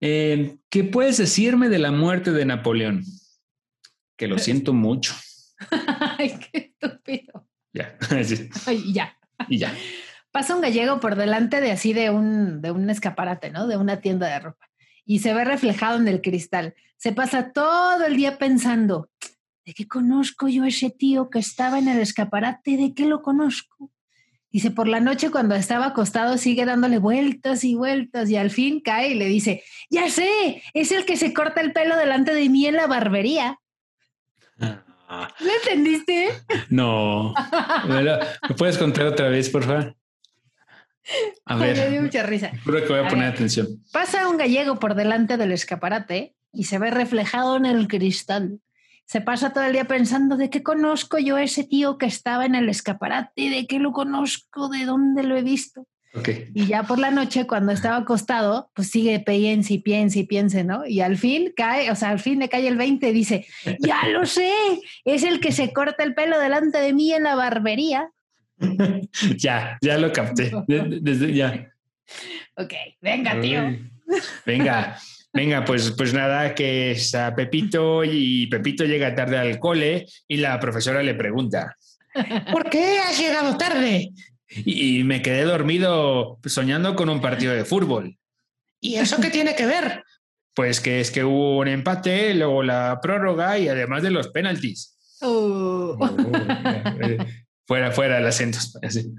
[0.00, 3.04] eh, ¿qué puedes decirme de la muerte de Napoleón?
[4.18, 5.14] Que lo siento mucho.
[6.18, 7.48] Ay, qué estúpido.
[7.72, 9.16] Ya, sí, Ay, ya.
[9.48, 9.72] y ya.
[10.36, 13.66] Pasa un gallego por delante de así de un, de un escaparate, ¿no?
[13.66, 14.66] De una tienda de ropa.
[15.06, 16.74] Y se ve reflejado en el cristal.
[16.98, 19.08] Se pasa todo el día pensando,
[19.64, 22.76] ¿de qué conozco yo a ese tío que estaba en el escaparate?
[22.76, 23.90] ¿De qué lo conozco?
[24.50, 28.80] Dice, por la noche cuando estaba acostado sigue dándole vueltas y vueltas y al fin
[28.82, 32.46] cae y le dice, ya sé, es el que se corta el pelo delante de
[32.50, 33.58] mí en la barbería.
[34.60, 36.28] Ah, ¿Lo entendiste?
[36.68, 37.32] No.
[37.88, 38.18] ¿Me lo-
[38.50, 39.96] ¿me puedes contar otra vez, por favor?
[41.44, 42.50] A Me dio mucha risa.
[42.64, 43.34] juro que voy a A poner ver.
[43.34, 43.68] atención.
[43.92, 48.60] Pasa un gallego por delante del escaparate y se ve reflejado en el cristal.
[49.04, 52.44] Se pasa todo el día pensando de qué conozco yo a ese tío que estaba
[52.44, 55.86] en el escaparate, de qué lo conozco, de dónde lo he visto.
[56.54, 60.64] Y ya por la noche, cuando estaba acostado, pues sigue piense y piense y piense,
[60.64, 60.86] ¿no?
[60.86, 63.46] Y al fin cae, o sea, al fin le cae el 20 y dice,
[63.80, 64.50] ya lo sé,
[65.04, 68.08] es el que se corta el pelo delante de mí en la barbería.
[69.36, 70.52] ya, ya lo capté.
[70.66, 71.70] De- Desde ya.
[72.56, 73.76] Ok, venga, tío.
[74.44, 74.96] Venga,
[75.32, 80.58] venga, pues, pues nada, que está Pepito y Pepito llega tarde al cole y la
[80.60, 81.76] profesora le pregunta,
[82.52, 84.12] ¿por qué has llegado tarde?
[84.48, 88.16] Y, y me quedé dormido soñando con un partido de fútbol.
[88.80, 90.04] ¿Y eso qué tiene que ver?
[90.54, 94.96] Pues que es que hubo un empate, luego la prórroga y además de los penaltis.
[95.20, 95.98] Oh.
[97.66, 98.58] Fuera, fuera el acento.
[98.82, 99.12] así.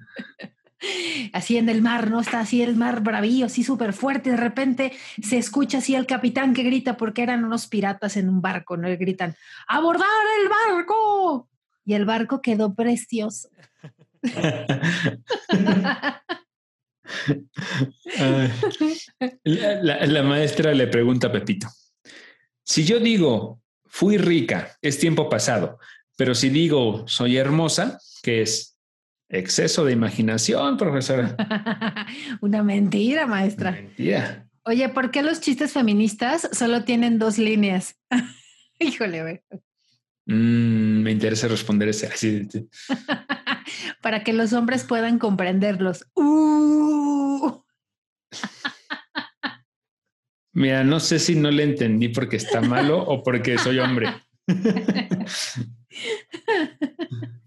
[1.33, 2.21] así en el mar, ¿no?
[2.21, 4.31] Está así el mar bravío, así súper fuerte.
[4.31, 8.41] De repente se escucha así el capitán que grita porque eran unos piratas en un
[8.41, 8.89] barco, ¿no?
[8.89, 9.35] Y gritan,
[9.67, 10.07] ¡abordar
[10.41, 11.49] el barco!
[11.85, 13.49] Y el barco quedó precioso.
[19.43, 21.67] La- la maestra le pregunta a Pepito,
[22.63, 25.79] si yo digo, fui rica, es tiempo pasado,
[26.17, 28.77] pero si digo, soy hermosa, que es
[29.29, 31.37] exceso de imaginación, profesora.
[32.41, 33.71] Una mentira, maestra.
[33.71, 34.49] Mentira.
[34.63, 37.95] Oye, ¿por qué los chistes feministas solo tienen dos líneas?
[38.79, 39.41] Híjole, güey.
[40.25, 42.07] Mm, me interesa responder ese.
[42.07, 42.67] Así, de-
[44.01, 46.05] Para que los hombres puedan comprenderlos.
[46.15, 47.61] Uh.
[50.53, 54.07] Mira, no sé si no le entendí porque está malo o porque soy hombre.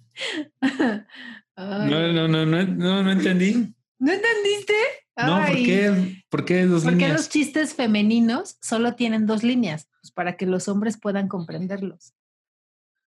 [1.57, 3.75] No, no, no, no, no, entendí.
[3.99, 4.75] ¿No entendiste?
[5.17, 6.23] No, ¿por qué?
[6.31, 7.13] ¿Por qué dos ¿Por qué líneas?
[7.19, 9.89] los chistes femeninos solo tienen dos líneas?
[10.01, 12.15] Pues para que los hombres puedan comprenderlos.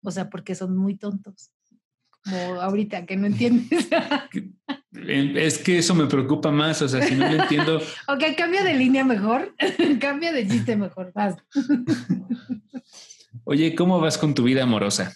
[0.04, 1.52] O sea, porque son muy tontos.
[2.24, 3.88] Como ahorita que no entiendes.
[4.92, 6.82] Es que eso me preocupa más.
[6.84, 9.56] O sea, si no lo entiendo, ok, cambio de línea mejor.
[10.00, 11.12] cambio de chiste mejor.
[11.14, 11.36] Vas.
[13.46, 15.14] Oye, ¿cómo vas con tu vida amorosa?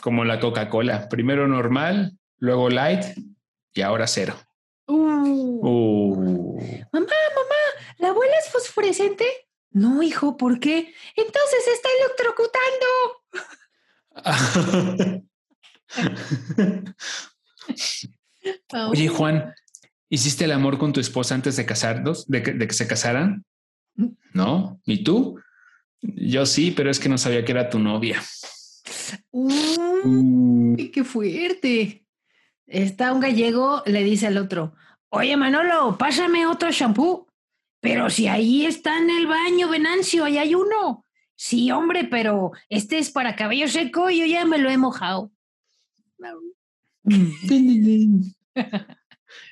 [0.00, 1.08] Como la Coca-Cola.
[1.08, 3.04] Primero normal, luego light
[3.74, 4.36] y ahora cero.
[4.86, 5.60] Uh.
[5.66, 6.56] Uh.
[6.92, 7.62] Mamá, mamá,
[7.98, 9.24] ¿la abuela es fosforescente?
[9.70, 10.94] No, hijo, ¿por qué?
[11.16, 12.86] Entonces se está electrocutando.
[18.90, 19.54] Oye, Juan,
[20.08, 23.44] ¿hiciste el amor con tu esposa antes de casarnos, de que, de que se casaran?
[24.32, 24.80] No.
[24.84, 25.40] ¿Y tú?
[26.00, 28.22] Yo sí, pero es que no sabía que era tu novia.
[29.30, 32.06] Uy, qué fuerte.
[32.66, 34.74] Está un gallego, le dice al otro,
[35.08, 37.26] oye Manolo, pásame otro shampoo.
[37.80, 41.04] Pero si ahí está en el baño, Venancio, ahí hay uno.
[41.36, 45.30] Sí, hombre, pero este es para cabello seco y yo ya me lo he mojado.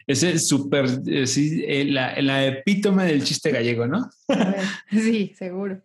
[0.07, 4.11] Ese es súper, eh, eh, la, la epítome del chiste gallego, ¿no?
[4.91, 5.83] Sí, seguro.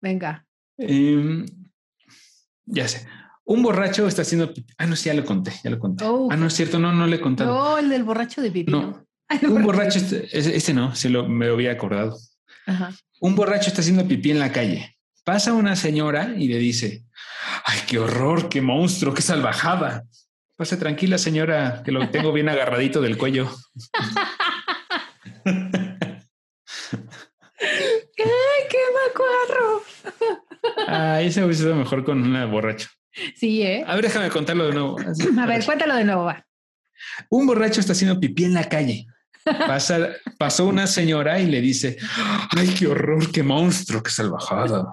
[0.00, 0.46] Venga.
[0.78, 1.46] Em,
[2.70, 3.06] ya sé.
[3.44, 4.72] Un borracho está haciendo pipí.
[4.78, 6.04] Ah, no, sí, ya lo conté, ya lo conté.
[6.04, 6.28] Oh.
[6.30, 7.52] Ah, no es cierto, no, no le he contado.
[7.52, 8.70] No, el del borracho de pipí.
[8.70, 9.04] No.
[9.42, 12.16] Un borracho, ese, ese no, se lo me lo había acordado.
[12.66, 12.92] Ajá.
[13.20, 14.96] Un borracho está haciendo pipí en la calle.
[15.24, 17.04] Pasa una señora y le dice,
[17.64, 20.04] ay, qué horror, qué monstruo, qué salvajada.
[20.56, 23.50] Pase tranquila, señora, que lo tengo bien agarradito del cuello.
[25.44, 25.80] ¡Ay,
[28.68, 28.78] qué
[29.08, 29.82] macuarro!
[30.90, 32.88] Ah, ese hubiese sido mejor con una borracho.
[33.36, 33.84] Sí, ¿eh?
[33.86, 34.98] A ver, déjame contarlo de nuevo.
[34.98, 35.28] Así.
[35.38, 36.44] A ver, cuéntalo de nuevo, va.
[37.28, 39.06] Un borracho está haciendo pipí en la calle.
[39.44, 41.96] Pasa, pasó una señora y le dice,
[42.56, 44.90] ay, qué horror, qué monstruo, qué salvajada.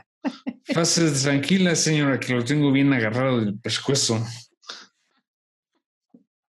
[0.73, 4.23] Pase tranquila, señora, que lo tengo bien agarrado del pescuezo.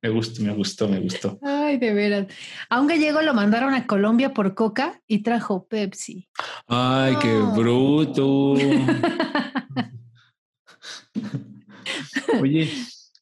[0.01, 1.37] Me gustó, me gustó, me gustó.
[1.41, 2.27] Ay, de veras.
[2.69, 6.29] A un gallego lo mandaron a Colombia por coca y trajo Pepsi.
[6.67, 8.53] Ay, qué bruto.
[12.41, 12.69] Oye,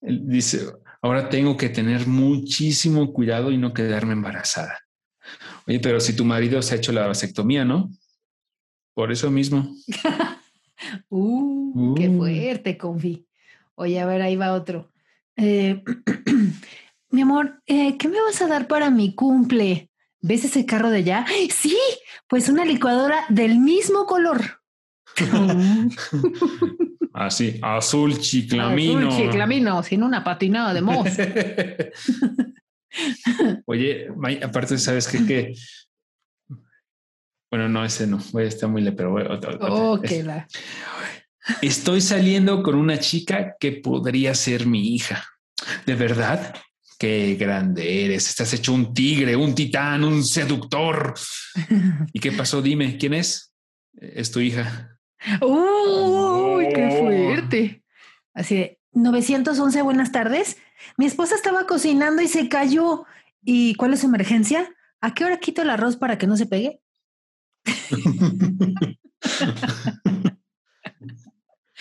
[0.01, 0.67] dice,
[1.01, 4.79] ahora tengo que tener muchísimo cuidado y no quedarme embarazada.
[5.67, 7.89] Oye, pero si tu marido se ha hecho la vasectomía, ¿no?
[8.93, 9.73] Por eso mismo.
[11.09, 12.17] Uh, qué Uh.
[12.19, 13.25] fuerte, confi.
[13.73, 14.91] Oye, a ver, ahí va otro.
[15.38, 15.84] Eh,
[17.12, 19.91] mi amor, eh, ¿qué me vas a dar para mi cumple?
[20.19, 21.26] ¿Ves ese carro de allá?
[21.28, 21.78] ¡Ay, Sí,
[22.28, 24.62] pues una licuadora del mismo color.
[27.13, 29.08] Así, azul chiclamino.
[29.08, 31.10] Azul chiclamino, sin una patinada de mozo.
[33.65, 34.08] Oye,
[34.43, 35.26] aparte, ¿sabes qué?
[35.26, 35.54] Que...
[37.50, 39.58] Bueno, no, ese no, está muy le, pero otro.
[41.62, 45.25] Estoy saliendo con una chica que podría ser mi hija.
[45.86, 46.55] ¿De verdad?
[46.99, 48.29] Qué grande eres.
[48.29, 51.13] Estás hecho un tigre, un titán, un seductor.
[52.13, 52.62] ¿Y qué pasó?
[52.62, 53.53] Dime, ¿quién es?
[53.93, 54.97] Es tu hija.
[55.41, 56.99] Uy, qué oh.
[56.99, 57.83] fuerte.
[58.33, 60.57] Así de 911, buenas tardes.
[60.97, 63.05] Mi esposa estaba cocinando y se cayó.
[63.43, 64.69] ¿Y cuál es su emergencia?
[65.01, 66.81] ¿A qué hora quito el arroz para que no se pegue?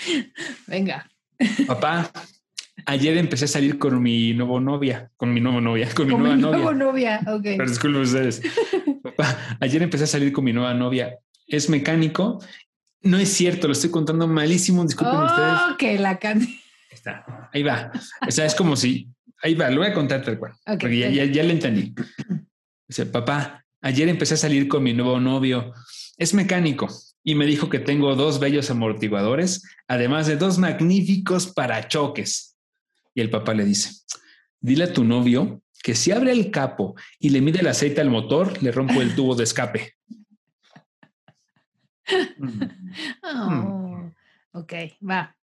[0.67, 1.09] Venga.
[1.67, 2.11] Papá,
[2.87, 6.37] ayer empecé a salir con mi nuevo novia, con mi nueva novia, con mi nueva
[6.37, 6.73] novia.
[6.73, 7.43] novia, ok.
[7.57, 8.43] Pero disculpen ustedes.
[9.03, 11.19] Papá, ayer empecé a salir con mi nueva novia.
[11.47, 12.43] Es mecánico.
[13.03, 14.85] No es cierto, lo estoy contando malísimo.
[14.85, 15.61] Disculpen ustedes.
[15.73, 16.47] Ok, la can.
[16.91, 17.93] Está, ahí va.
[18.27, 19.09] O sea, es como si
[19.43, 20.53] ahí va, lo voy a contar tal cual.
[20.65, 21.95] porque ya, ya, le entendí.
[22.89, 25.73] Dice, papá, ayer empecé a salir con mi nuevo novio.
[26.17, 26.89] Es mecánico
[27.29, 32.57] y me dijo que tengo dos bellos amortiguadores, además de dos magníficos parachoques.
[33.17, 33.91] Y el papá le dice,
[34.61, 38.11] dile a tu novio que si abre el capo y le mide el aceite al
[38.11, 39.95] motor, le rompo el tubo de escape.
[43.25, 44.13] Oh,
[44.53, 45.37] ok, va.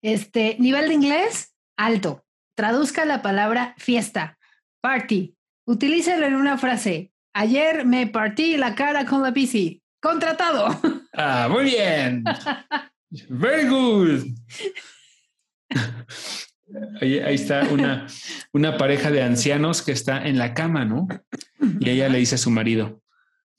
[0.00, 2.24] Este nivel de inglés alto.
[2.54, 4.38] Traduzca la palabra fiesta,
[4.80, 5.36] party.
[5.66, 7.10] Utilícelo en una frase.
[7.32, 9.82] Ayer me partí la cara con la bici.
[10.04, 10.68] Contratado.
[11.16, 12.24] Ah, muy bien.
[13.28, 14.24] Very good.
[17.00, 18.08] Ahí, ahí, está una,
[18.52, 21.06] una pareja de ancianos que está en la cama, ¿no?
[21.78, 23.00] Y ella le dice a su marido,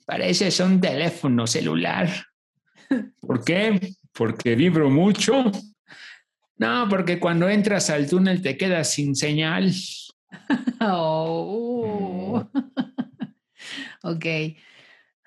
[0.06, 2.10] parece un teléfono celular.
[3.22, 3.96] ¿Por qué?
[4.12, 5.50] Porque vibro mucho
[6.58, 9.74] no, porque cuando entras al túnel te quedas sin señal.
[10.82, 12.48] oh.
[14.04, 14.26] ok.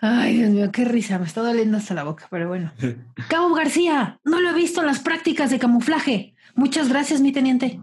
[0.00, 2.72] Ay, Dios mío, qué risa, me está doliendo hasta la boca, pero bueno.
[3.28, 6.34] Cabo García, no lo he visto en las prácticas de camuflaje.
[6.54, 7.80] Muchas gracias, mi teniente.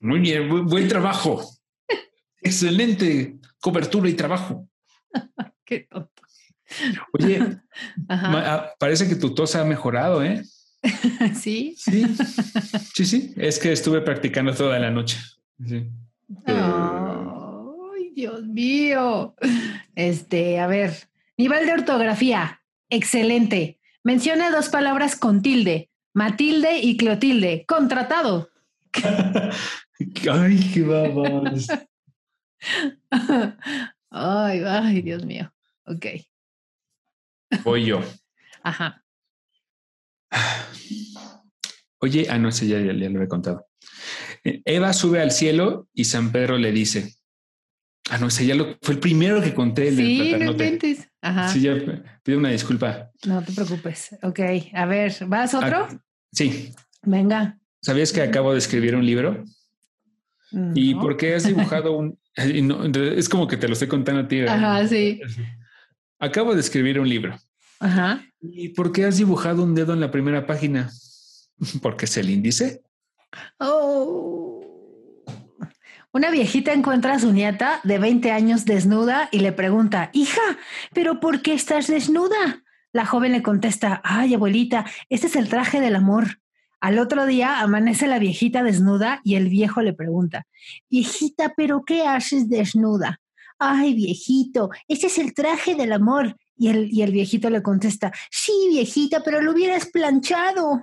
[0.00, 1.42] Muy bien, buen trabajo.
[2.42, 4.68] Excelente cobertura y trabajo.
[5.64, 6.10] qué tonto.
[7.12, 7.58] Oye,
[8.08, 10.44] ah, parece que tu tos ha mejorado, ¿eh?
[11.34, 11.74] ¿Sí?
[11.76, 12.06] Sí,
[12.94, 13.34] sí, sí.
[13.36, 15.18] Es que estuve practicando toda la noche.
[16.46, 19.34] Ay, Dios mío.
[19.96, 21.09] Este, a ver,
[21.40, 22.62] nivel de ortografía.
[22.90, 23.80] Excelente.
[24.04, 25.90] Menciona dos palabras con tilde.
[26.12, 27.64] Matilde y Clotilde.
[27.66, 28.50] Contratado.
[30.30, 31.68] ay, qué babas.
[34.10, 35.52] ay, ay, Dios mío.
[35.86, 36.06] Ok.
[37.64, 38.00] Voy yo.
[38.62, 39.02] Ajá.
[42.00, 43.66] Oye, ah, no, ese ya, ya, lo he contado.
[44.44, 47.14] Eh, Eva sube al cielo y San Pedro le dice,
[48.10, 49.88] ah, no, ese ya lo, fue el primero que conté.
[49.88, 50.54] El sí, no
[51.22, 51.48] Ajá.
[51.48, 51.74] Sí, ya
[52.22, 53.10] pido una disculpa.
[53.26, 54.16] No te preocupes.
[54.22, 54.40] Ok,
[54.72, 55.88] a ver, ¿vas otro?
[55.90, 56.00] Ah,
[56.32, 56.72] sí.
[57.02, 57.58] Venga.
[57.82, 59.44] ¿Sabías que acabo de escribir un libro?
[60.74, 62.18] ¿Y por qué has dibujado un...
[62.36, 64.40] es como que te lo estoy contando a ti.
[64.40, 65.20] Ajá, sí.
[66.18, 67.38] Acabo de escribir un libro.
[67.78, 68.22] Ajá.
[68.40, 70.90] ¿Y por qué has dibujado un dedo en la primera página?
[71.82, 72.82] Porque es el índice.
[73.58, 74.49] Oh.
[76.12, 80.40] Una viejita encuentra a su nieta de 20 años desnuda y le pregunta, hija,
[80.92, 82.64] ¿pero por qué estás desnuda?
[82.92, 86.40] La joven le contesta, ay, abuelita, este es el traje del amor.
[86.80, 90.48] Al otro día amanece la viejita desnuda y el viejo le pregunta,
[90.90, 93.20] viejita, ¿pero qué haces desnuda?
[93.60, 96.34] Ay, viejito, este es el traje del amor.
[96.56, 100.82] Y el, y el viejito le contesta, sí, viejita, pero lo hubieras planchado.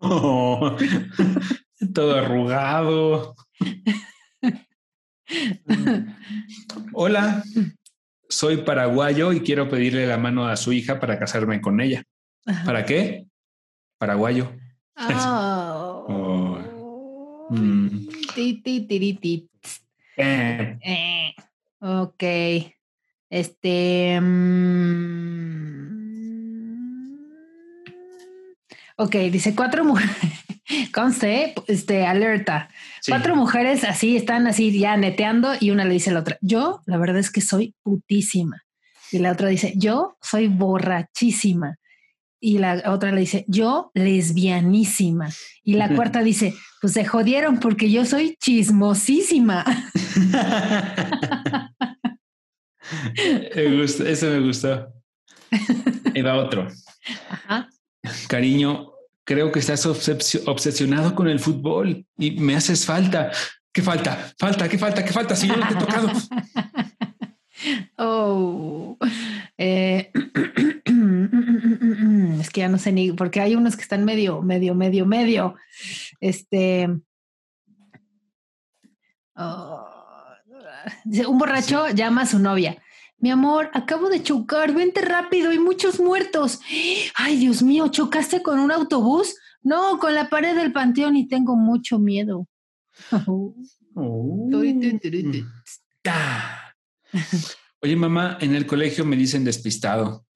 [1.94, 3.34] todo arrugado.
[6.92, 7.42] Hola,
[8.28, 12.02] soy paraguayo y quiero pedirle la mano a su hija para casarme con ella.
[12.64, 13.26] ¿Para qué?
[13.98, 14.52] Paraguayo.
[14.96, 16.06] Oh.
[16.08, 17.48] oh.
[17.50, 18.08] Mm.
[20.16, 20.78] Eh.
[20.82, 21.34] Eh.
[21.80, 22.24] Ok.
[23.30, 24.20] Este.
[24.20, 25.22] Mm,
[28.96, 30.12] Ok, dice cuatro mujeres,
[30.92, 32.68] conste, este, alerta.
[33.06, 36.82] Cuatro mujeres así están así ya neteando y una le dice a la otra, yo
[36.86, 38.62] la verdad es que soy putísima.
[39.10, 41.76] Y la otra dice, yo soy borrachísima.
[42.40, 45.28] Y la otra le dice, yo lesbianísima.
[45.62, 49.64] Y la cuarta dice, pues se jodieron porque yo soy chismosísima.
[53.54, 54.92] me eso me gustó.
[56.14, 56.68] Y va otro.
[57.28, 57.68] Ajá.
[58.28, 58.91] Cariño,
[59.24, 63.30] creo que estás obsesionado con el fútbol y me haces falta.
[63.72, 64.32] ¿Qué falta?
[64.38, 65.04] Falta, ¿qué falta?
[65.04, 65.34] ¿Qué falta?
[65.34, 66.08] Si yo no te he tocado.
[67.96, 68.98] oh,
[69.56, 70.10] eh,
[72.40, 75.54] es que ya no sé ni, porque hay unos que están medio, medio, medio, medio.
[76.20, 76.90] Este.
[79.36, 79.88] oh,
[81.04, 82.82] dice, un borracho llama a su novia.
[83.22, 86.58] Mi amor, acabo de chocar, vente rápido, hay muchos muertos.
[87.14, 89.36] Ay, Dios mío, ¿chocaste con un autobús?
[89.62, 92.48] No, con la pared del panteón y tengo mucho miedo.
[93.26, 93.54] Oh.
[96.02, 96.74] Ta.
[97.80, 100.26] Oye, mamá, en el colegio me dicen despistado.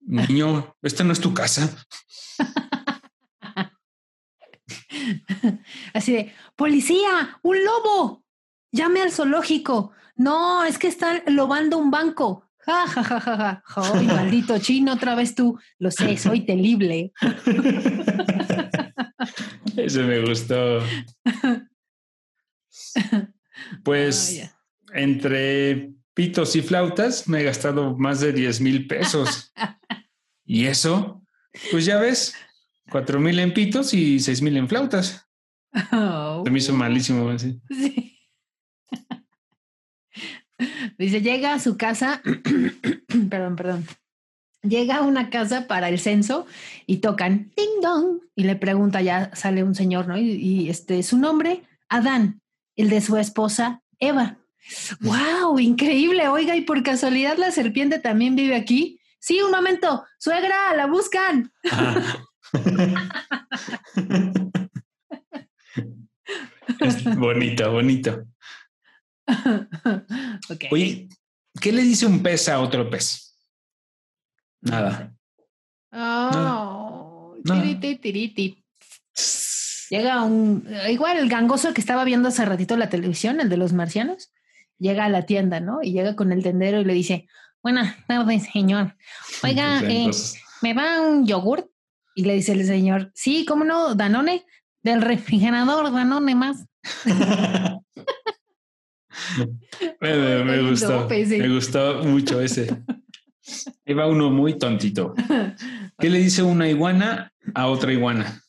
[0.00, 1.76] Niño, esta no es tu casa.
[5.94, 8.24] Así de, policía, un lobo,
[8.72, 9.92] llame al zoológico.
[10.18, 12.44] No, es que están lobando un banco.
[12.58, 13.62] Ja, ja, ja, ja, ja.
[13.76, 15.58] Ay, maldito chino, otra vez tú.
[15.78, 17.12] Lo sé, soy terrible.
[19.76, 20.80] Eso me gustó.
[23.84, 24.50] Pues
[24.92, 29.52] entre pitos y flautas me he gastado más de 10 mil pesos.
[30.44, 31.22] y eso,
[31.70, 32.34] pues ya ves,
[32.90, 35.26] 4 mil en pitos y 6 mil en flautas.
[35.92, 37.28] Oh, Se me hizo malísimo.
[37.30, 37.60] así.
[37.70, 38.07] sí.
[40.98, 42.22] Dice, llega a su casa,
[43.30, 43.86] perdón, perdón.
[44.62, 46.46] Llega a una casa para el censo
[46.86, 50.18] y tocan ding dong y le pregunta, ya sale un señor, ¿no?
[50.18, 52.40] Y, y, este, su nombre, Adán,
[52.74, 54.38] el de su esposa, Eva.
[55.00, 55.58] ¡Wow!
[55.58, 56.28] Increíble.
[56.28, 59.00] Oiga, y por casualidad la serpiente también vive aquí.
[59.20, 60.04] Sí, un momento.
[60.18, 61.52] Suegra, la buscan.
[67.16, 68.24] Bonito, bonito.
[70.50, 70.64] Ok.
[70.70, 71.08] Oye,
[71.60, 73.36] ¿qué le dice un pez a otro pez?
[74.60, 75.14] Nada.
[75.92, 77.62] Oh, Nada.
[77.62, 78.64] tiriti, tiriti.
[79.90, 83.72] Llega un, igual el gangoso que estaba viendo hace ratito la televisión, el de los
[83.72, 84.32] marcianos,
[84.78, 85.82] llega a la tienda, ¿no?
[85.82, 87.26] Y llega con el tendero y le dice,
[87.62, 88.96] buenas tardes, señor.
[89.42, 90.10] Oiga, eh,
[90.62, 91.66] ¿me va un yogurt?
[92.14, 93.94] Y le dice el señor, sí, ¿cómo no?
[93.94, 94.44] Danone,
[94.82, 96.66] del refrigerador, Danone más.
[100.00, 101.08] me, gustó.
[101.08, 102.82] Me gustó mucho ese.
[103.86, 105.14] Iba uno muy tontito.
[105.98, 108.42] ¿Qué le dice una iguana a otra iguana?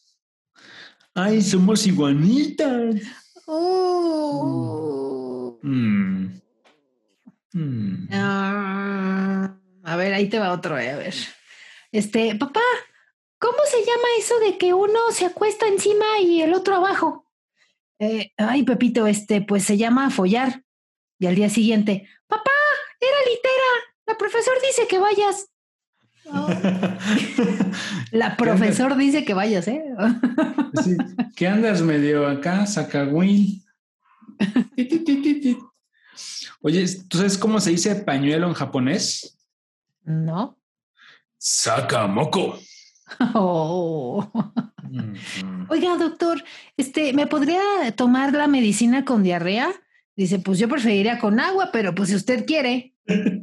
[1.13, 2.95] Ay, somos iguanitas.
[3.47, 5.57] Uh.
[5.61, 6.41] Mm.
[7.53, 8.07] Mm.
[8.11, 11.15] Ah, a ver, ahí te va otro, eh, a ver.
[11.91, 12.61] Este, papá,
[13.39, 17.25] ¿cómo se llama eso de que uno se acuesta encima y el otro abajo?
[17.97, 20.63] Eh, ay, Pepito, este, pues se llama follar.
[21.19, 22.51] Y al día siguiente, papá,
[22.99, 23.71] era litera.
[24.07, 25.49] La profesor dice que vayas.
[26.25, 26.47] Oh,
[28.11, 29.83] la profesor dice que vayas, ¿eh?
[30.83, 30.95] Sí.
[31.35, 32.65] ¿Qué andas medio acá,
[35.41, 35.57] ti.
[36.61, 39.37] Oye, ¿tú sabes cómo se dice pañuelo en japonés?
[40.03, 40.57] no.
[41.37, 42.59] Sakamoko.
[43.33, 44.29] Oh.
[44.83, 45.13] Mm,
[45.43, 45.67] mm.
[45.69, 46.43] Oiga, doctor,
[46.77, 47.61] este, ¿me podría
[47.95, 49.71] tomar la medicina con diarrea?
[50.19, 52.93] Dice, pues yo preferiría con agua, pero pues si usted quiere.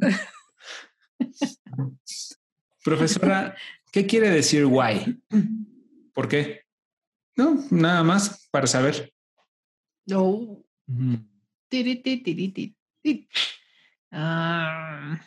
[2.85, 3.57] Profesora,
[3.91, 5.19] ¿qué quiere decir guay?
[6.13, 6.67] ¿Por qué?
[7.35, 9.11] No, nada más para saber.
[10.05, 10.63] No.
[10.85, 11.15] Mm.
[14.11, 15.19] Ah,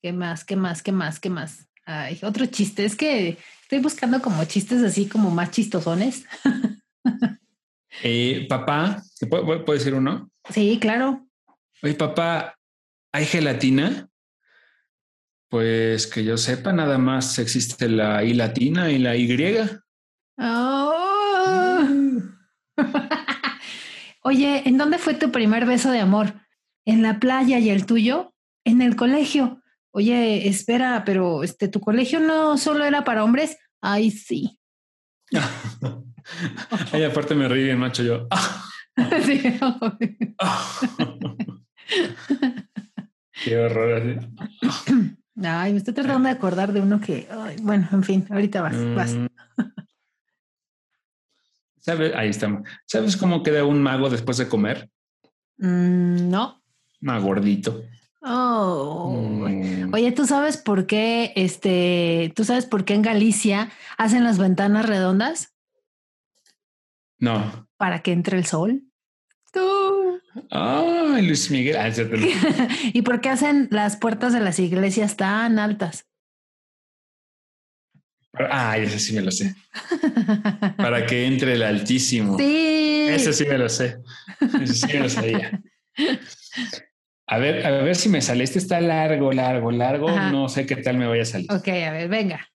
[0.00, 0.46] ¿Qué más?
[0.46, 0.82] ¿Qué más?
[0.82, 1.20] ¿Qué más?
[1.20, 1.68] ¿Qué más?
[1.84, 2.86] Ay, otro chiste.
[2.86, 6.24] Es que estoy buscando como chistes así como más chistosones.
[8.02, 10.30] Eh, papá, ¿te puedo, puedo- decir uno?
[10.50, 11.26] Sí, claro.
[11.82, 12.56] Oye, papá,
[13.12, 14.08] ¿hay gelatina?
[15.48, 19.28] Pues que yo sepa, nada más existe la I latina y la Y.
[20.38, 21.86] Oh.
[24.22, 26.34] Oye, ¿en dónde fue tu primer beso de amor?
[26.84, 28.32] ¿En la playa y el tuyo?
[28.64, 29.60] En el colegio.
[29.92, 33.56] Oye, espera, pero este, ¿tu colegio no solo era para hombres?
[33.80, 34.58] Ay, sí.
[36.92, 38.28] Ay, aparte me bien macho yo.
[39.24, 39.42] Sí.
[43.44, 43.94] Qué horror.
[43.94, 44.16] así.
[45.42, 48.76] Ay, me estoy tratando de acordar de uno que, ay, bueno, en fin, ahorita vas,
[48.94, 49.14] vas.
[49.14, 49.26] Mm.
[51.78, 52.14] ¿Sabes?
[52.14, 52.68] Ahí estamos.
[52.84, 54.90] ¿Sabes cómo queda un mago después de comer?
[55.56, 56.62] Mm, no.
[57.00, 57.82] Más gordito.
[58.20, 59.46] Oh.
[59.48, 59.94] Mm.
[59.94, 64.86] Oye, ¿tú sabes por qué, este, tú sabes por qué en Galicia hacen las ventanas
[64.86, 65.54] redondas?
[67.18, 67.66] No.
[67.76, 68.82] Para que entre el sol.
[69.52, 70.20] Tú.
[70.50, 71.76] Ay, Luis Miguel.
[71.76, 71.90] Ah,
[72.92, 76.06] ¿Y por qué hacen las puertas de las iglesias tan altas?
[78.32, 79.54] Ah, ese sí me lo sé.
[80.76, 82.38] Para que entre el altísimo.
[82.38, 83.06] Sí.
[83.08, 83.98] Ese sí me lo sé.
[84.62, 85.60] Ese sí me lo sabía.
[87.26, 88.44] A ver, a ver si me sale.
[88.44, 90.08] Este está largo, largo, largo.
[90.08, 90.30] Ajá.
[90.30, 91.50] No sé qué tal me vaya a salir.
[91.52, 92.48] Ok, a ver, venga.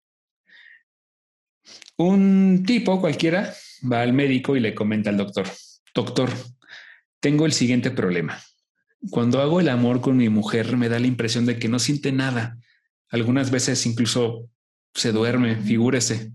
[1.98, 3.54] Un tipo cualquiera
[3.92, 5.48] va al médico y le comenta al doctor,
[5.94, 6.30] doctor,
[7.26, 8.40] tengo el siguiente problema.
[9.10, 12.12] Cuando hago el amor con mi mujer me da la impresión de que no siente
[12.12, 12.60] nada.
[13.10, 14.48] Algunas veces incluso
[14.94, 16.34] se duerme, figúrese.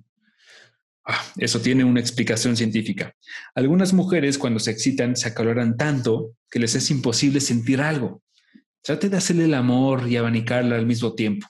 [1.06, 3.14] Ah, eso tiene una explicación científica.
[3.54, 8.24] Algunas mujeres cuando se excitan se acaloran tanto que les es imposible sentir algo.
[8.82, 11.46] Trate de hacerle el amor y abanicarla al mismo tiempo.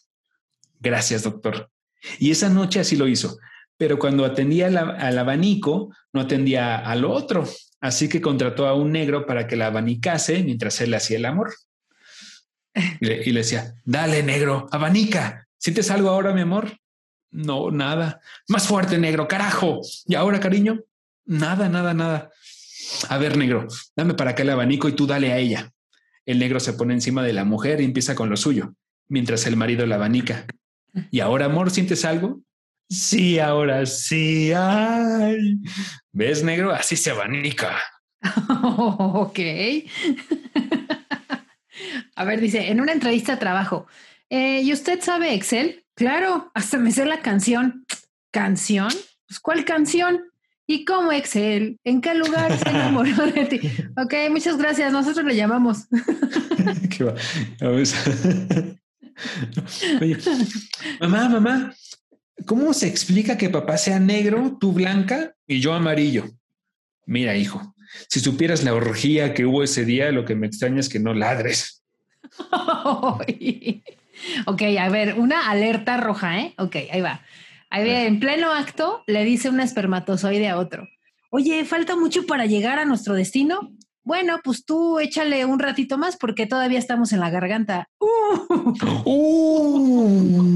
[0.81, 1.71] Gracias, doctor.
[2.19, 3.39] Y esa noche así lo hizo
[3.79, 7.49] pero cuando atendía al, al, abanico, no atendía al otro.
[7.81, 11.55] Así que contrató a un negro para que la abanicase mientras él hacía el amor.
[13.01, 15.49] Y le, decía, dale negro, abanica.
[15.59, 16.79] ¿Sientes algo ahora, mi amor?
[17.31, 18.21] No, nada.
[18.49, 19.81] Más fuerte, negro, carajo.
[20.07, 20.81] ¿Y ahora, cariño?
[21.25, 22.31] Nada, nada, nada.
[23.09, 23.67] A ver, negro,
[23.97, 25.73] dame para acá el abanico y tú dale a ella.
[26.27, 28.75] El negro se pone encima de la mujer y empieza con lo suyo,
[29.09, 30.47] mientras el marido la abanica.
[31.11, 32.41] ¿Y ahora, amor, sientes algo?
[32.91, 34.53] Sí, ahora sí.
[34.53, 35.61] Ay.
[36.13, 36.73] ¿Ves, negro?
[36.73, 37.79] Así se abanica.
[38.65, 39.39] ok.
[42.17, 43.87] A ver, dice, en una entrevista de trabajo,
[44.29, 45.85] eh, ¿y usted sabe Excel?
[45.95, 47.87] Claro, hasta me sé la canción.
[48.33, 48.93] ¿Canción?
[49.29, 50.25] Pues, ¿cuál canción?
[50.67, 51.79] ¿Y cómo Excel?
[51.85, 53.61] ¿En qué lugar se enamoró de ti?
[53.97, 54.93] Ok, muchas gracias.
[54.93, 55.87] Nosotros le llamamos.
[56.91, 57.15] ¿Qué va?
[60.01, 60.17] Oye,
[61.01, 61.75] mamá, mamá,
[62.47, 66.25] ¿Cómo se explica que papá sea negro, tú blanca y yo amarillo?
[67.07, 67.75] Mira, hijo,
[68.09, 71.15] si supieras la orgía que hubo ese día, lo que me extraña es que no
[71.15, 71.83] ladres.
[74.47, 76.55] ok, a ver, una alerta roja, ¿eh?
[76.59, 77.23] Ok, ahí va.
[77.71, 80.89] Ahí va, en pleno acto le dice un espermatozoide a otro.
[81.31, 83.73] Oye, falta mucho para llegar a nuestro destino.
[84.03, 87.89] Bueno, pues tú échale un ratito más porque todavía estamos en la garganta.
[88.01, 88.75] Uh.
[89.05, 90.51] Uh.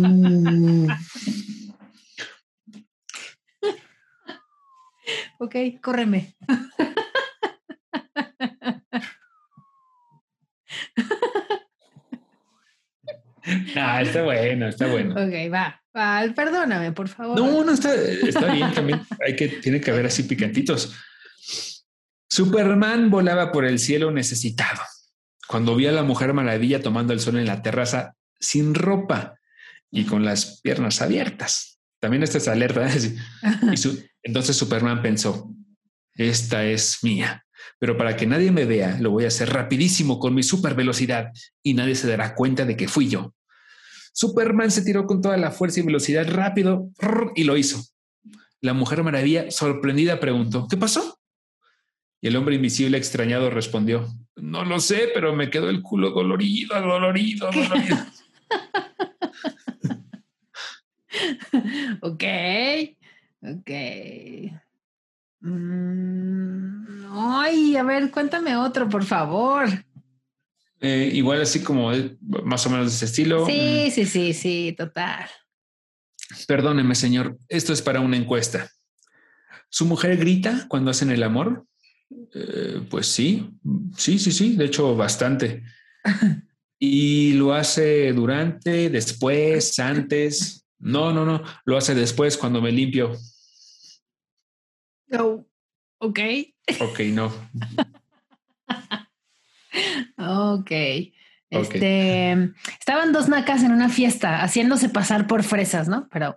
[5.38, 6.34] Ok, córreme.
[13.76, 15.14] Ah, está bueno, está bueno.
[15.14, 16.24] Ok, va, va.
[16.34, 17.38] Perdóname, por favor.
[17.38, 19.02] No, no está, está bien también.
[19.24, 20.94] Hay que, tiene que haber así picantitos.
[22.28, 24.80] Superman volaba por el cielo necesitado.
[25.46, 29.38] Cuando vio a la mujer maravilla tomando el sol en la terraza sin ropa
[29.90, 31.73] y con las piernas abiertas.
[32.04, 32.86] También esta es alerta.
[33.72, 35.50] Y su, entonces Superman pensó,
[36.16, 37.46] esta es mía,
[37.78, 41.32] pero para que nadie me vea, lo voy a hacer rapidísimo con mi super velocidad
[41.62, 43.32] y nadie se dará cuenta de que fui yo.
[44.12, 46.90] Superman se tiró con toda la fuerza y velocidad rápido
[47.34, 47.82] y lo hizo.
[48.60, 51.18] La mujer maravilla, sorprendida, preguntó, ¿qué pasó?
[52.20, 56.78] Y el hombre invisible extrañado respondió, no lo sé, pero me quedó el culo dolorido,
[56.78, 57.96] dolorido, dolorido.
[62.02, 62.24] ok.
[63.42, 63.70] Ok.
[65.40, 69.68] Mm, ay, a ver, cuéntame otro, por favor.
[70.80, 71.92] Eh, igual así como
[72.44, 73.46] más o menos de ese estilo.
[73.46, 75.28] Sí, sí, sí, sí, total.
[76.48, 78.70] Perdóneme, señor, esto es para una encuesta.
[79.68, 81.66] ¿Su mujer grita cuando hacen el amor?
[82.34, 83.50] Eh, pues sí,
[83.96, 85.62] sí, sí, sí, de hecho bastante.
[86.78, 90.63] ¿Y lo hace durante, después, antes?
[90.78, 93.12] No, no, no, lo hace después cuando me limpio.
[95.12, 95.46] Oh,
[95.98, 96.20] ok.
[96.80, 97.32] Ok, no.
[100.18, 100.70] ok.
[101.50, 102.52] Este, okay.
[102.78, 106.08] estaban dos nacas en una fiesta haciéndose pasar por fresas, ¿no?
[106.10, 106.34] Pero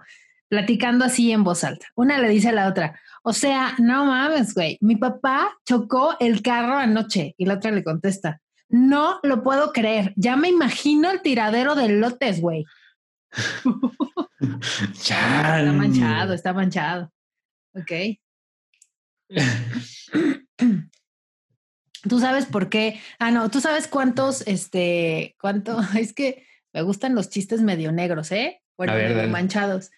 [0.48, 1.88] platicando así en voz alta.
[1.96, 6.42] Una le dice a la otra, o sea, no mames, güey, mi papá chocó el
[6.42, 11.22] carro anoche y la otra le contesta, no lo puedo creer, ya me imagino el
[11.22, 12.66] tiradero de lotes, güey.
[14.94, 17.12] está manchado, está manchado.
[17.74, 17.92] Ok.
[22.08, 23.02] Tú sabes por qué.
[23.20, 28.32] Ah, no, tú sabes cuántos, este, cuánto, es que me gustan los chistes medio negros,
[28.32, 28.62] ¿eh?
[28.78, 29.92] Bueno, ver, medio manchados.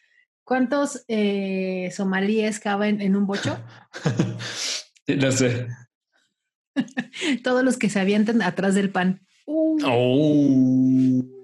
[0.44, 3.60] ¿Cuántos eh, somalíes caben en un bocho?
[5.08, 5.68] no sé.
[7.44, 9.22] Todos los que se avientan atrás del pan.
[9.46, 9.78] Uh.
[9.86, 11.39] Oh.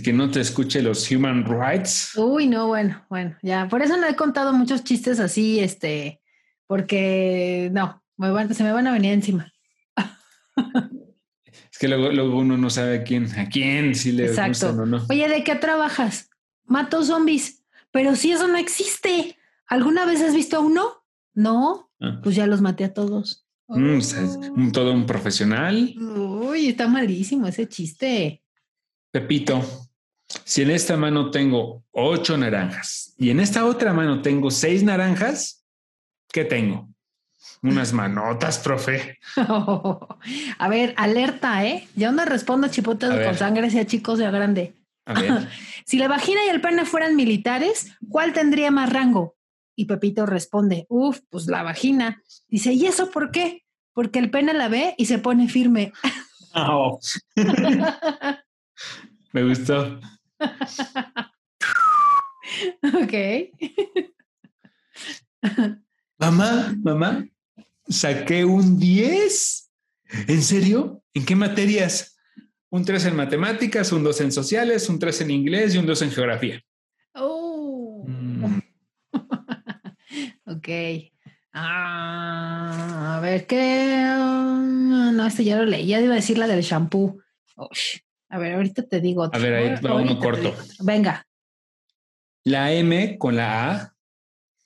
[0.00, 2.12] Que no te escuche los human rights.
[2.16, 3.68] Uy, no, bueno, bueno, ya.
[3.68, 6.20] Por eso no he contado muchos chistes así, este,
[6.66, 9.52] porque no, me van, se me van a venir encima.
[11.70, 14.50] Es que luego, luego, uno no sabe a quién, a quién si le Exacto.
[14.68, 15.06] gustan o no.
[15.10, 16.30] Oye, ¿de qué trabajas?
[16.64, 17.62] Mato zombies.
[17.90, 19.36] pero si eso no existe.
[19.66, 21.04] ¿Alguna vez has visto uno?
[21.34, 22.20] No, Ah.
[22.22, 23.46] pues ya los maté a todos.
[23.68, 24.22] Mm, o sea,
[24.72, 25.94] todo un profesional.
[25.98, 28.41] Uy, está malísimo ese chiste.
[29.12, 29.62] Pepito,
[30.44, 35.66] si en esta mano tengo ocho naranjas y en esta otra mano tengo seis naranjas,
[36.32, 36.88] ¿qué tengo?
[37.62, 39.18] Unas manotas, profe.
[40.58, 41.86] A ver, alerta, ¿eh?
[41.94, 43.36] Yo no respondo chipotes A con ver.
[43.36, 44.74] sangre, sea chico, sea grande.
[45.04, 45.48] A ver,
[45.84, 49.36] Si la vagina y el pene fueran militares, ¿cuál tendría más rango?
[49.76, 52.22] Y Pepito responde, uf, pues la vagina.
[52.48, 53.64] Dice, ¿y eso por qué?
[53.92, 55.92] Porque el pene la ve y se pone firme.
[56.54, 56.98] Oh.
[59.32, 60.00] Me gustó.
[62.82, 63.14] ok.
[66.18, 67.26] Mamá, mamá,
[67.88, 69.70] saqué un 10.
[70.28, 71.02] ¿En serio?
[71.14, 72.16] ¿En qué materias?
[72.70, 76.02] Un 3 en matemáticas, un 2 en sociales, un 3 en inglés y un 2
[76.02, 76.62] en geografía.
[77.14, 78.04] Oh.
[78.06, 78.60] Mm.
[80.44, 80.68] Ok.
[81.54, 84.04] Ah, a ver qué.
[84.06, 85.86] no, este ya lo leí.
[85.86, 87.18] Ya iba a decir la del shampoo.
[87.56, 88.00] Ush.
[88.32, 89.24] A ver, ahorita te digo.
[89.24, 89.38] otro.
[89.38, 90.54] A ver, ahí va uno corto.
[90.80, 91.26] Venga.
[92.44, 93.94] La M con la A,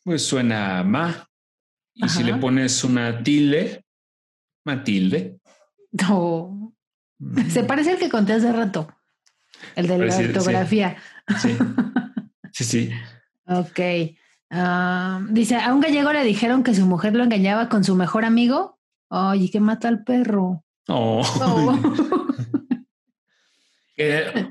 [0.05, 1.29] pues suena a ma.
[1.93, 3.85] Y si le pones una tilde,
[4.65, 5.41] Matilde.
[5.91, 6.73] No.
[7.19, 8.89] Mm, Se parece al que conté hace rato.
[9.75, 10.25] El de la sí.
[10.27, 10.97] ortografía.
[11.41, 11.57] Sí,
[12.53, 12.91] sí, sí.
[13.47, 13.81] Ok.
[15.33, 18.79] Dice, a un gallego le dijeron que su mujer lo engañaba con su mejor amigo.
[19.09, 20.65] Oye, que mata al perro.
[20.87, 21.23] Oh.
[21.41, 22.23] Oh.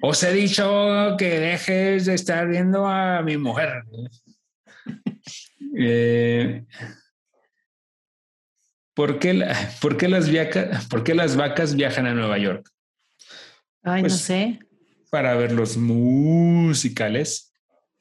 [0.01, 3.83] Os he dicho que dejes de estar viendo a mi mujer.
[5.77, 6.63] Eh,
[8.93, 12.69] ¿por, qué la- por qué las viaca- por qué las vacas viajan a Nueva York?
[13.83, 14.59] Ay, no Pues- sé.
[15.09, 17.51] Para ver los musicales.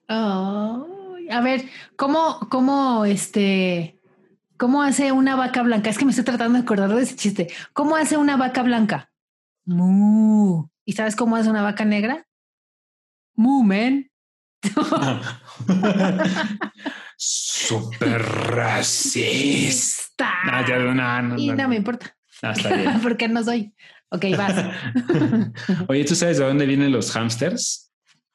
[0.07, 1.65] Ay, a ver,
[1.97, 3.99] ¿cómo, cómo, este,
[4.57, 5.91] cómo hace una vaca blanca?
[5.91, 7.49] Es que me estoy tratando de acordar de ese chiste.
[7.73, 9.11] ¿Cómo hace una vaca blanca?
[9.65, 10.69] Mu.
[10.85, 12.27] ¿Y sabes cómo hace una vaca negra?
[13.35, 14.11] Mu, men.
[17.17, 20.31] Súper racista.
[20.45, 23.01] No, ya, no, no, y no, no me importa, no, está bien.
[23.03, 23.75] porque no soy.
[24.11, 24.55] Ok, vas.
[25.89, 27.91] Oye, ¿tú sabes de dónde vienen los hamsters?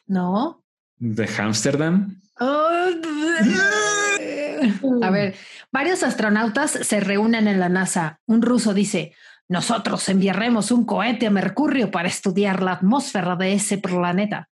[0.07, 0.65] ¿No?
[0.97, 2.19] De Amsterdam.
[5.01, 5.35] A ver,
[5.71, 8.19] varios astronautas se reúnen en la NASA.
[8.25, 9.13] Un ruso dice,
[9.49, 14.47] nosotros enviaremos un cohete a Mercurio para estudiar la atmósfera de ese planeta.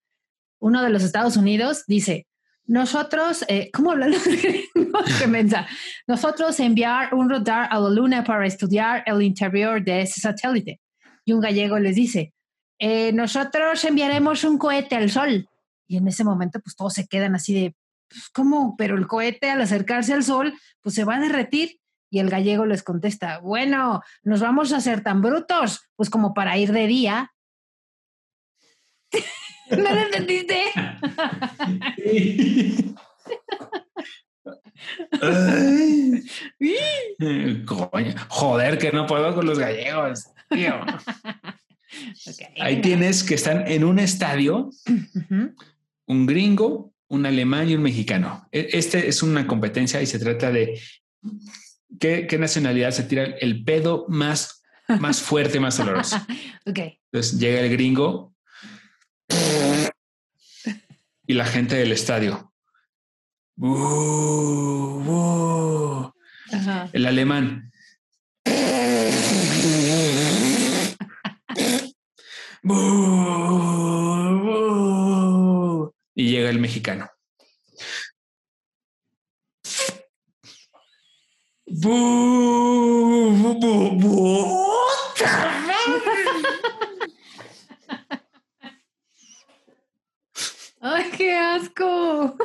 [0.60, 2.28] Uno de los Estados Unidos dice,
[2.64, 4.24] nosotros, eh, ¿cómo hablan los
[4.74, 5.66] gringos?
[6.06, 10.80] Nosotros enviar un radar a la Luna para estudiar el interior de ese satélite.
[11.24, 12.32] Y un gallego les dice,
[12.78, 15.48] "Eh, nosotros enviaremos un cohete al Sol.
[15.88, 17.74] Y en ese momento, pues todos se quedan así de,
[18.08, 18.76] pues, ¿cómo?
[18.78, 21.80] Pero el cohete al acercarse al Sol, pues se va a derretir.
[22.14, 26.56] Y el gallego les contesta, bueno, nos vamos a hacer tan brutos, pues como para
[26.56, 27.34] ir de día.
[29.70, 30.62] ¿No lo entendiste?
[38.28, 40.26] Joder, que no puedo con los gallegos.
[40.50, 40.74] tío.
[42.60, 42.82] Ahí venga.
[42.82, 44.70] tienes que están en un estadio,
[46.06, 48.48] un gringo, un alemán y un mexicano.
[48.50, 50.80] E- Este es una competencia y se trata de
[51.98, 54.62] qué, qué nacionalidad se tira el pedo más,
[55.00, 56.16] más fuerte, más doloroso.
[56.66, 56.78] Ok.
[57.12, 58.34] Entonces llega el gringo
[61.26, 62.52] y la gente del estadio.
[66.92, 67.70] El alemán.
[76.16, 77.08] Y llega el mexicano.
[90.80, 92.36] ¡Ay, qué asco!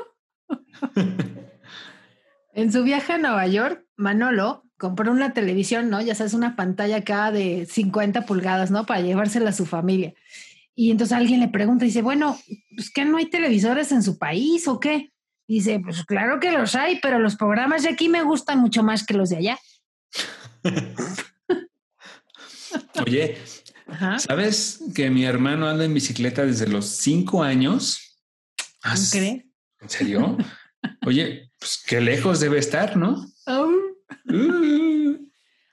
[2.54, 6.02] en su viaje a Nueva York, Manolo compró una televisión, ¿no?
[6.02, 8.86] Ya sabes, una pantalla acá de 50 pulgadas, ¿no?
[8.86, 10.14] Para llevársela a su familia.
[10.74, 12.40] Y entonces alguien le pregunta, dice, bueno,
[12.74, 15.12] pues que no hay televisores en su país o qué?
[15.50, 19.04] Dice, pues claro que los hay, pero los programas de aquí me gustan mucho más
[19.04, 19.58] que los de allá.
[23.04, 23.36] Oye,
[23.88, 24.20] Ajá.
[24.20, 28.20] ¿sabes que mi hermano anda en bicicleta desde los cinco años?
[28.84, 29.44] ¿Cómo Ah, crees?
[29.82, 30.38] ¿En serio?
[31.08, 33.26] Oye, pues qué lejos debe estar, ¿no?
[33.48, 35.18] Uh.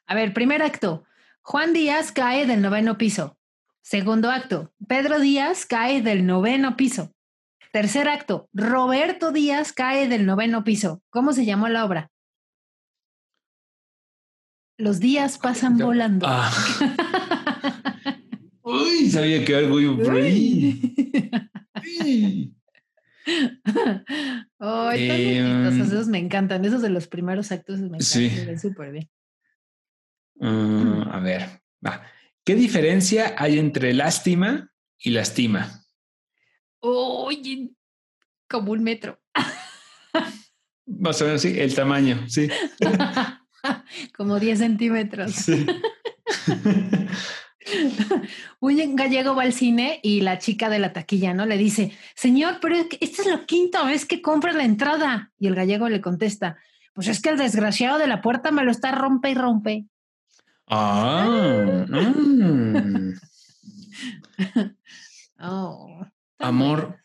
[0.07, 1.05] A ver, primer acto.
[1.43, 3.39] Juan Díaz cae del noveno piso.
[3.83, 4.73] Segundo acto.
[4.89, 7.13] Pedro Díaz cae del noveno piso.
[7.77, 11.03] Tercer acto, Roberto Díaz cae del noveno piso.
[11.11, 12.11] ¿Cómo se llamó la obra?
[14.79, 16.25] Los días pasan volando.
[16.27, 16.51] Ah.
[18.63, 20.81] Uy, sabía que algo iba por ahí.
[22.03, 22.57] Uy.
[24.59, 26.65] Oh, Eh, esos me encantan.
[26.65, 28.07] Esos de los primeros actos me encantan.
[28.07, 28.31] Sí.
[28.59, 29.11] súper bien.
[30.37, 32.01] Mm, a ver, va.
[32.43, 35.86] ¿Qué diferencia hay entre lástima y lastima?
[36.81, 37.71] Oye,
[38.49, 39.21] como un metro.
[40.87, 42.49] Más o menos, sí, el tamaño, sí.
[44.17, 45.33] como 10 centímetros.
[45.33, 45.67] Sí.
[48.61, 51.47] Un gallego va al cine y la chica de la taquilla, ¿no?
[51.47, 55.33] Le dice, señor, pero esta es la quinta vez que compra la entrada.
[55.39, 56.57] Y el gallego le contesta,
[56.95, 59.87] pues es que el desgraciado de la puerta me lo está rompe y rompe.
[60.69, 63.13] Ah, mm.
[65.41, 66.07] Oh,
[66.39, 67.01] Amor,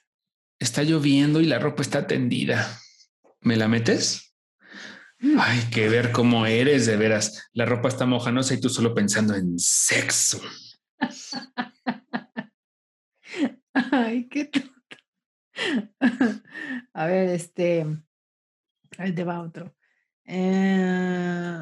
[0.59, 2.79] está lloviendo y la ropa está tendida.
[3.41, 4.35] ¿Me la metes?
[5.39, 7.49] Ay, que ver cómo eres de veras.
[7.53, 10.41] La ropa está mojanosa y tú solo pensando en sexo.
[13.73, 14.71] Ay, qué tonto.
[16.93, 17.85] A ver, este.
[18.97, 19.75] Ahí te va otro.
[20.25, 21.59] Eh,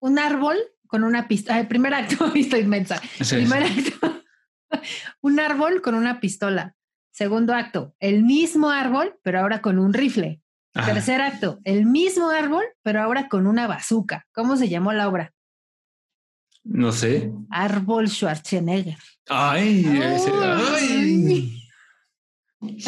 [0.00, 0.56] un árbol
[0.86, 1.68] con una pistola.
[1.68, 3.00] primer acto, estoy inmensa.
[3.20, 3.36] Sí.
[3.36, 4.19] Primer acto.
[5.20, 6.74] un árbol con una pistola.
[7.12, 10.40] Segundo acto, el mismo árbol, pero ahora con un rifle.
[10.74, 10.92] Ajá.
[10.94, 14.26] Tercer acto, el mismo árbol, pero ahora con una bazooka.
[14.32, 15.34] ¿Cómo se llamó la obra?
[16.62, 17.32] No sé.
[17.50, 18.96] Árbol Schwarzenegger.
[19.28, 21.62] Ay, ese- ay.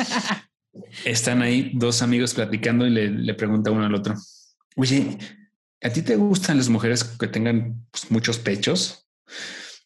[1.04, 4.14] Están ahí dos amigos platicando y le, le pregunta uno al otro.
[4.76, 5.18] Oye,
[5.82, 9.06] ¿a ti te gustan las mujeres que tengan pues, muchos pechos?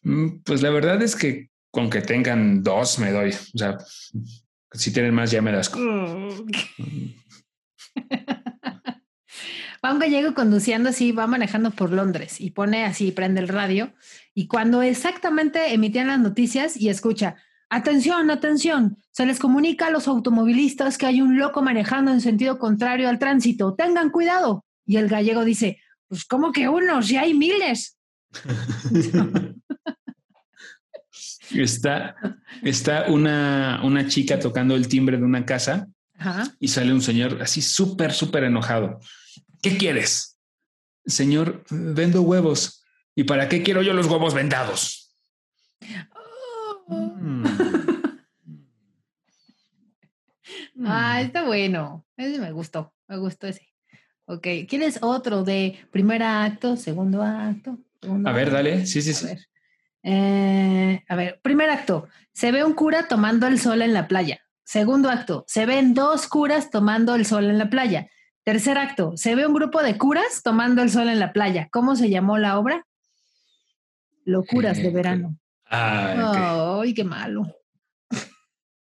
[0.03, 3.29] "Mm, Pues la verdad es que con que tengan dos me doy.
[3.29, 3.77] O sea,
[4.71, 5.71] si tienen más ya me das.
[9.85, 13.93] Va un gallego conduciendo así, va manejando por Londres y pone así, prende el radio
[14.33, 17.35] y cuando exactamente emitían las noticias y escucha,
[17.69, 22.57] atención, atención, se les comunica a los automovilistas que hay un loco manejando en sentido
[22.57, 24.65] contrario al tránsito, tengan cuidado.
[24.83, 27.07] Y el gallego dice, pues ¿cómo que unos?
[27.07, 27.99] Ya hay miles.
[31.55, 32.15] Está,
[32.63, 35.87] está una, una chica tocando el timbre de una casa
[36.17, 36.55] Ajá.
[36.59, 38.99] y sale un señor así súper, súper enojado.
[39.61, 40.37] ¿Qué quieres?
[41.05, 42.83] Señor, vendo huevos.
[43.15, 45.15] ¿Y para qué quiero yo los huevos vendados?
[46.87, 47.45] Mm.
[50.85, 52.05] Ah, está bueno.
[52.15, 52.93] Ese me gustó.
[53.07, 53.67] Me gustó ese.
[54.25, 54.47] Ok.
[54.67, 57.79] ¿Quieres otro de primer acto, segundo acto?
[58.01, 58.55] segundo A ver, acto?
[58.57, 58.85] dale.
[58.85, 59.25] Sí, sí, A sí.
[59.25, 59.39] ver.
[60.09, 62.07] Eh, a ver, primer acto.
[62.31, 64.39] Se ve un cura tomando el sol en la playa.
[64.63, 65.43] Segundo acto.
[65.47, 68.09] Se ven dos curas tomando el sol en la playa.
[68.43, 69.17] Tercer acto.
[69.17, 71.67] Se ve un grupo de curas tomando el sol en la playa.
[71.71, 72.85] ¿Cómo se llamó la obra?
[74.23, 75.37] Locuras de Eh, verano.
[75.69, 76.79] Ah.
[76.81, 77.43] Ay, qué malo.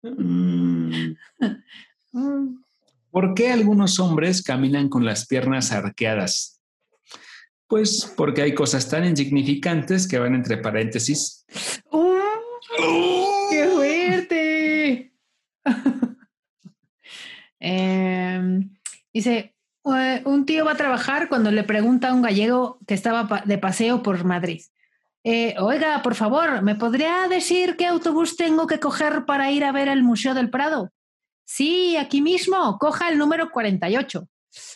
[0.04, 1.14] Mm.
[2.14, 2.62] Mm.
[3.10, 6.61] ¿Por qué algunos hombres caminan con las piernas arqueadas?
[7.72, 11.46] Pues porque hay cosas tan insignificantes que van entre paréntesis.
[11.90, 12.20] ¡Uh!
[13.50, 15.14] ¡Qué fuerte!
[17.64, 18.76] Em,
[19.14, 19.56] dice,
[19.86, 23.58] "Eh, un tío va a trabajar cuando le pregunta a un gallego que estaba de
[23.58, 24.64] paseo por Madrid.
[25.24, 29.72] "Eh, Oiga, por favor, ¿me podría decir qué autobús tengo que coger para ir a
[29.72, 30.92] ver el Museo del Prado?
[31.46, 34.28] Sí, aquí mismo, coja el número 48.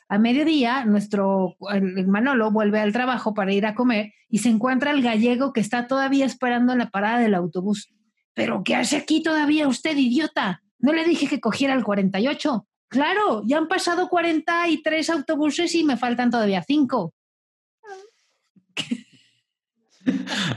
[0.07, 4.91] A mediodía, nuestro el Manolo vuelve al trabajo para ir a comer y se encuentra
[4.91, 7.91] el gallego que está todavía esperando en la parada del autobús.
[8.34, 10.61] ¿Pero qué hace aquí todavía usted, idiota?
[10.80, 12.67] No le dije que cogiera el 48.
[12.88, 17.13] Claro, ya han pasado 43 autobuses y me faltan todavía 5.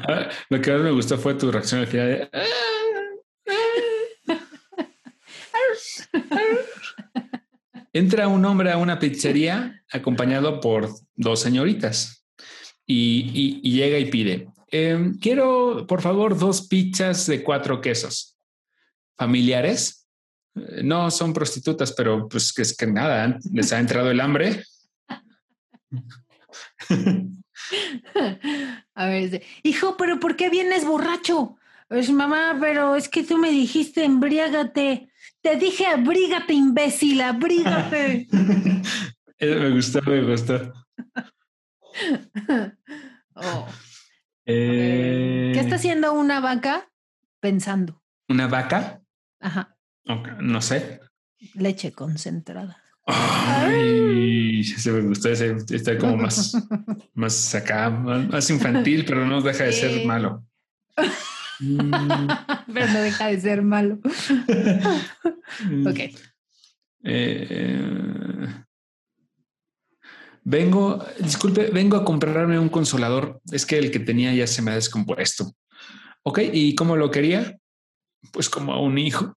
[0.06, 2.08] Ah, Lo que más me gustó fue tu reacción al final.
[2.08, 2.44] de, "Ah".
[7.92, 12.24] Entra un hombre a una pizzería acompañado por dos señoritas
[12.86, 18.36] y, llega y pide, "Em, quiero por favor dos pizzas de cuatro quesos.
[19.16, 20.06] ¿Familiares?
[20.54, 24.62] "Eh, No, son prostitutas, pero pues que es que nada, les ha entrado el hambre.
[28.94, 31.56] A ver, hijo, pero ¿por qué vienes borracho?
[31.88, 35.07] Pues mamá, pero es que tú me dijiste embriágate.
[35.42, 38.26] Te dije abrígate, imbécil, abrígate.
[39.40, 40.72] Me gustó, me gustó.
[43.40, 43.68] Oh,
[44.46, 46.90] Eh, ¿Qué está haciendo una vaca?
[47.38, 48.02] Pensando.
[48.28, 49.00] ¿Una vaca?
[49.40, 49.76] Ajá.
[50.40, 51.00] No sé.
[51.54, 52.82] Leche concentrada.
[53.06, 56.56] Ay, se me gustó ese, está como más,
[57.14, 60.44] más acá, más infantil, pero no deja de ser malo.
[62.72, 63.98] pero no deja de ser malo.
[65.86, 66.00] ok.
[67.04, 68.46] Eh,
[70.44, 73.40] vengo, disculpe, vengo a comprarme un consolador.
[73.50, 75.52] Es que el que tenía ya se me ha descompuesto.
[76.22, 77.58] Ok, ¿y cómo lo quería?
[78.32, 79.34] Pues como a un hijo.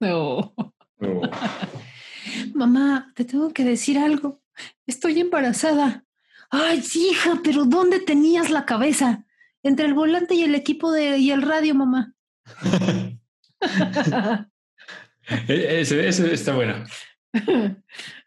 [0.00, 0.54] No.
[2.54, 4.42] Mamá, te tengo que decir algo.
[4.86, 6.04] Estoy embarazada.
[6.50, 9.26] Ay, hija, pero ¿dónde tenías la cabeza?
[9.62, 12.12] Entre el volante y el equipo de, y el radio, mamá.
[15.46, 16.84] E, ese, está bueno.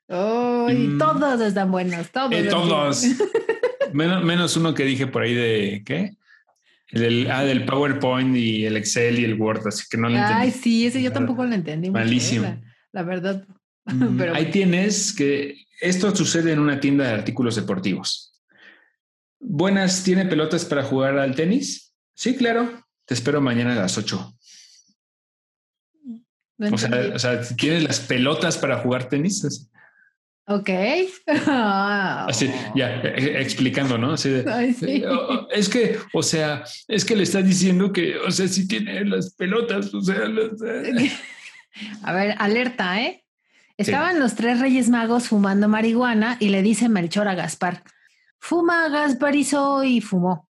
[0.07, 0.99] Mm.
[0.99, 2.31] todos están buenos, todos.
[2.31, 3.03] Eh, todos.
[3.93, 6.11] menos, menos uno que dije por ahí de ¿qué?
[6.91, 10.41] Del, ah, del PowerPoint y el Excel y el Word, así que no lo entendí.
[10.41, 11.89] Ay, sí, ese yo tampoco lo entendí.
[11.89, 12.61] Malísimo.
[12.91, 13.45] la, verdad.
[13.83, 18.31] Mm, Pero ahí tienes que esto sucede en una tienda de artículos deportivos.
[19.41, 21.93] Buenas, ¿tiene pelotas para jugar al tenis?
[22.13, 22.85] Sí, claro.
[23.05, 24.37] Te espero mañana a las 8.
[26.71, 29.67] o, sea, o sea, ¿tienes las pelotas para jugar tenis?
[30.45, 30.69] Ok.
[31.47, 34.13] Así, ya, e, e, explicando, ¿no?
[34.13, 34.41] Así de,
[34.81, 35.03] eh,
[35.51, 39.33] es que, o sea, es que le está diciendo que, o sea, si tiene las
[39.33, 41.11] pelotas, o sea, eh.
[42.03, 43.23] A ver, alerta, ¿eh?
[43.77, 47.83] Estaban los tres reyes magos fumando marihuana y le dice Melchor a Gaspar,
[48.41, 50.49] fuma Gasparizo y fumó.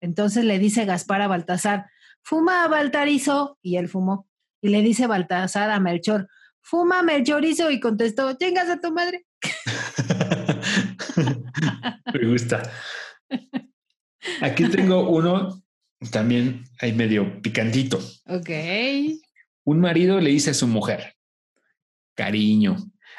[0.00, 1.86] Entonces le dice Gaspar a Baltasar,
[2.22, 4.26] fuma Baltarizo y él fumó.
[4.60, 6.28] Y le dice Baltasar a Melchor,
[6.60, 9.26] fuma Melchorizo y contestó, chingas a tu madre.
[12.12, 12.62] Me gusta.
[14.40, 15.62] Aquí tengo uno
[16.10, 17.98] también hay medio picantito.
[18.26, 18.50] Ok.
[19.64, 21.14] Un marido le dice a su mujer,
[22.14, 22.76] cariño,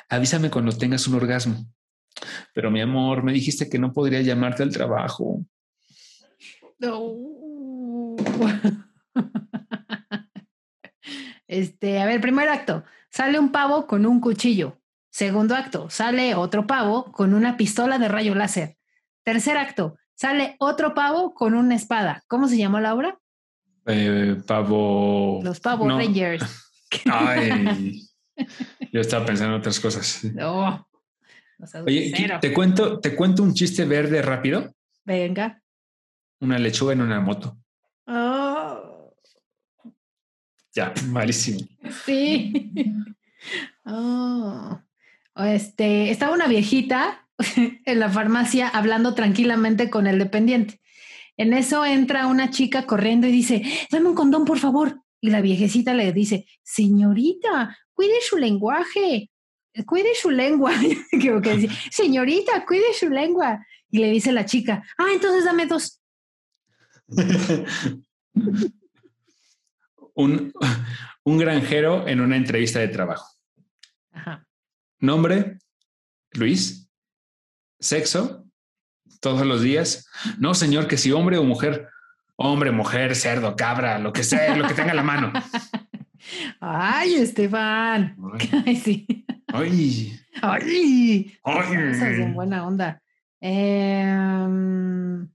[0.10, 1.66] avísame cuando tengas un orgasmo.
[2.54, 5.46] Pero mi amor, me dijiste que no podría llamarte al trabajo.
[6.80, 8.16] No.
[11.50, 14.82] Este, a ver, primer acto, sale un pavo con un cuchillo.
[15.10, 18.78] Segundo acto, sale otro pavo con una pistola de rayo láser.
[19.24, 22.24] Tercer acto, sale otro pavo con una espada.
[22.28, 23.18] ¿Cómo se llamó la obra?
[23.86, 25.40] Eh, pavo.
[25.44, 26.44] Los Pavo Rangers.
[27.12, 28.02] Ay,
[28.94, 30.24] yo estaba pensando en otras cosas.
[30.34, 30.87] No.
[31.86, 34.74] Oye, te cuento, te cuento un chiste verde rápido.
[35.04, 35.62] Venga.
[36.40, 37.58] Una lechuga en una moto.
[38.06, 39.14] Oh.
[40.74, 41.60] Ya, malísimo.
[42.06, 42.72] Sí.
[43.90, 44.82] Oh.
[45.38, 47.30] Este, estaba una viejita
[47.86, 50.82] en la farmacia hablando tranquilamente con el dependiente.
[51.38, 55.02] En eso entra una chica corriendo y dice, dame un condón, por favor.
[55.22, 59.30] Y la viejecita le dice, señorita, cuide su lenguaje,
[59.86, 60.72] cuide su lengua.
[61.92, 63.66] señorita, cuide su lengua.
[63.90, 66.02] Y le dice la chica, ah, entonces dame dos.
[70.14, 70.52] un,
[71.24, 73.28] un granjero en una entrevista de trabajo.
[74.12, 74.46] Ajá.
[75.00, 75.60] Nombre,
[76.34, 76.90] Luis.
[77.80, 78.46] Sexo,
[79.22, 80.08] todos los días.
[80.40, 81.90] No, señor, que si hombre o mujer,
[82.36, 85.32] hombre, mujer, cerdo, cabra, lo que sea, lo que tenga la mano.
[86.60, 88.18] Ay, Esteban.
[88.66, 89.26] Ay, sí.
[89.48, 90.20] Ay.
[90.42, 91.38] Ay.
[91.44, 92.34] Ay.
[92.34, 93.02] buena onda.
[93.40, 95.30] Em,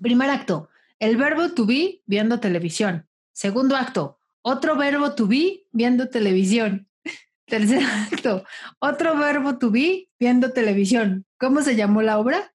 [0.00, 0.68] primer acto,
[0.98, 3.06] el verbo to be viendo televisión.
[3.32, 6.88] Segundo acto, otro verbo to be viendo televisión.
[7.46, 8.44] Tercer acto,
[8.78, 11.26] otro verbo to be viendo televisión.
[11.38, 12.54] ¿Cómo se llamó la obra?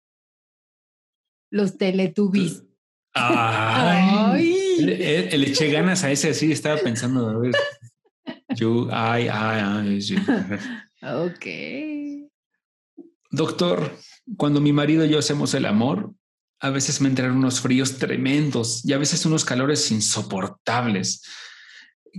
[1.50, 2.64] Los Teletubbies.
[3.14, 7.52] Ay, Le, eché ganas a ese así, estaba pensando, a ver.
[8.56, 10.00] Yo, ay, ay, ay.
[11.02, 11.46] Ok.
[13.30, 13.98] Doctor,
[14.36, 16.14] cuando mi marido y yo hacemos el amor,
[16.60, 21.22] a veces me entran unos fríos tremendos y a veces unos calores insoportables.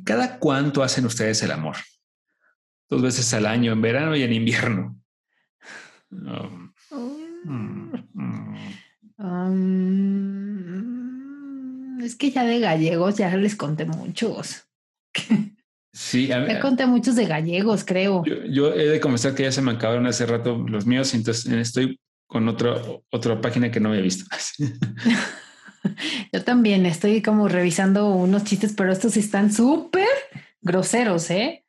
[0.04, 1.78] ¿Cada cuánto hacen ustedes el amor?
[2.94, 5.00] dos veces al año, en verano y en invierno.
[6.12, 6.74] Um,
[9.18, 10.32] um,
[12.02, 14.68] es que ya de gallegos ya les conté muchos.
[15.94, 18.24] Sí, a ya conté muchos de gallegos, creo.
[18.26, 22.00] Yo, he de confesar que ya se me acabaron hace rato los míos, entonces estoy
[22.26, 24.26] con otro, otra página que no había visto.
[26.34, 30.08] yo también estoy como revisando unos chistes, pero estos están súper
[30.62, 31.64] groseros, ¿eh?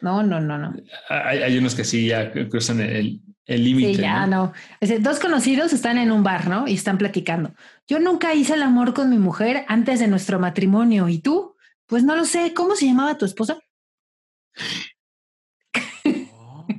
[0.00, 0.74] No, no, no, no.
[1.10, 3.96] Hay, unos que sí ya cruzan el límite.
[3.96, 4.54] sí, ya no.
[5.00, 6.66] dos conocidos están en un bar, ¿no?
[6.66, 7.54] Y están platicando.
[7.86, 11.08] Yo nunca hice el amor con mi mujer antes de nuestro matrimonio.
[11.10, 11.49] ¿Y tú?
[11.90, 12.54] Pues no lo sé.
[12.54, 13.58] ¿Cómo se llamaba tu esposa?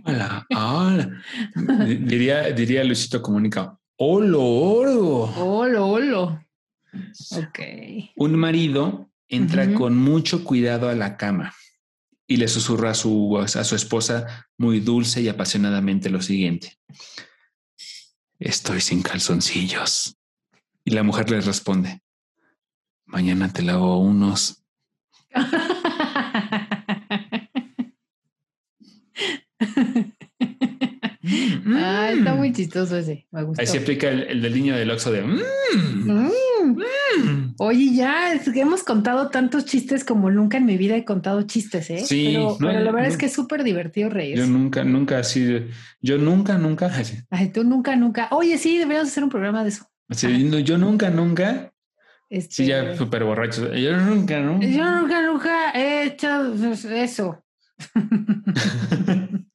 [0.06, 1.22] Hola, hola.
[1.86, 3.78] Diría, diría Luisito Comunica.
[3.98, 5.24] Olo, olo.
[5.36, 6.46] Olo, olo.
[7.32, 7.60] Ok.
[8.16, 11.54] Un marido entra con mucho cuidado a la cama
[12.26, 16.80] y le susurra a su, a su esposa muy dulce y apasionadamente lo siguiente.
[18.40, 20.18] Estoy sin calzoncillos.
[20.84, 22.02] Y la mujer le responde,
[23.06, 24.61] mañana te lavo unos.
[31.74, 33.28] Ah, está muy chistoso ese.
[33.32, 33.62] Me gustó.
[33.62, 35.22] Ahí se aplica el, el del niño del oxo de...
[35.24, 35.40] "Mm,
[36.06, 36.32] Mm.
[36.78, 37.56] mm".
[37.60, 41.44] Oye, ya es que hemos contado tantos chistes como nunca en mi vida he contado
[41.44, 42.00] chistes, ¿eh?
[42.06, 43.14] Sí, pero, no, pero la verdad no.
[43.14, 44.48] es que es súper divertido Yo reírse.
[44.48, 45.68] nunca, nunca así,
[46.02, 48.28] yo nunca, nunca, así, Ay, tú nunca, nunca.
[48.32, 49.86] Oye, sí, deberíamos hacer un programa de eso.
[50.10, 51.71] así, yo nunca, nunca,
[52.32, 54.66] Este, sí, ya súper borracho, yo nunca, nunca.
[54.66, 56.54] Yo nunca, nunca he hecho
[56.90, 57.44] eso.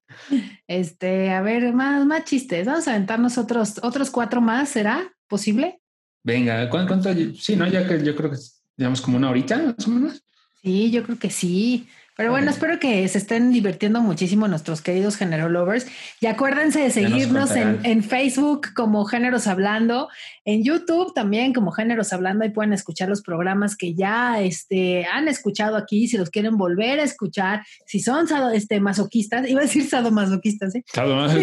[0.68, 2.66] este, a ver, más, más chistes.
[2.66, 5.80] Vamos a aventarnos otros, otros cuatro más, ¿será posible?
[6.22, 7.00] Venga, ¿cuánto?
[7.00, 7.14] cuánto?
[7.40, 8.36] Sí, no, ya que yo creo que
[8.76, 10.22] llevamos como una horita, más o menos.
[10.60, 11.88] Sí, yo creo que sí.
[12.16, 15.86] Pero bueno, espero que se estén divirtiendo muchísimo nuestros queridos Género Lovers.
[16.20, 20.08] Y acuérdense de seguirnos en, en Facebook como Géneros Hablando,
[20.46, 22.44] en YouTube también como Géneros Hablando.
[22.44, 27.00] Ahí pueden escuchar los programas que ya este, han escuchado aquí, si los quieren volver
[27.00, 30.84] a escuchar, si son este, masoquistas, iba a decir sadomasoquistas, ¿eh?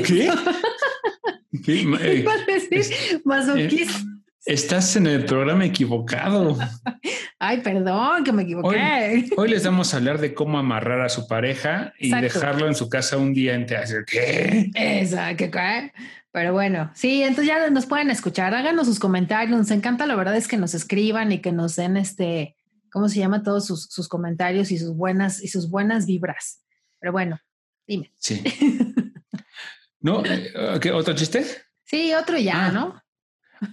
[0.01, 0.31] ¿Qué?
[1.63, 1.83] ¿Qué?
[1.85, 2.37] Ma- eh, Iba a
[2.69, 4.03] decir masoquistas.
[4.45, 6.57] Estás en el programa equivocado.
[7.39, 9.29] Ay, perdón, que me equivoqué.
[9.37, 12.39] Hoy les vamos a hablar de cómo amarrar a su pareja y Exacto.
[12.39, 14.03] dejarlo en su casa un día entero.
[14.05, 14.69] ¿Qué?
[15.51, 15.93] Cae.
[16.31, 20.35] Pero bueno, sí, entonces ya nos pueden escuchar, háganos sus comentarios, nos encanta, la verdad
[20.35, 22.55] es que nos escriban y que nos den este,
[22.91, 23.43] ¿cómo se llama?
[23.43, 26.63] Todos sus, sus comentarios y sus buenas y sus buenas vibras.
[26.99, 27.39] Pero bueno,
[27.87, 28.11] dime.
[28.17, 28.41] Sí.
[30.01, 30.25] ¿No?
[30.25, 31.45] Eh, ¿qué, ¿Otro chiste?
[31.85, 32.71] Sí, otro ya, Ah.
[32.71, 33.02] ¿no?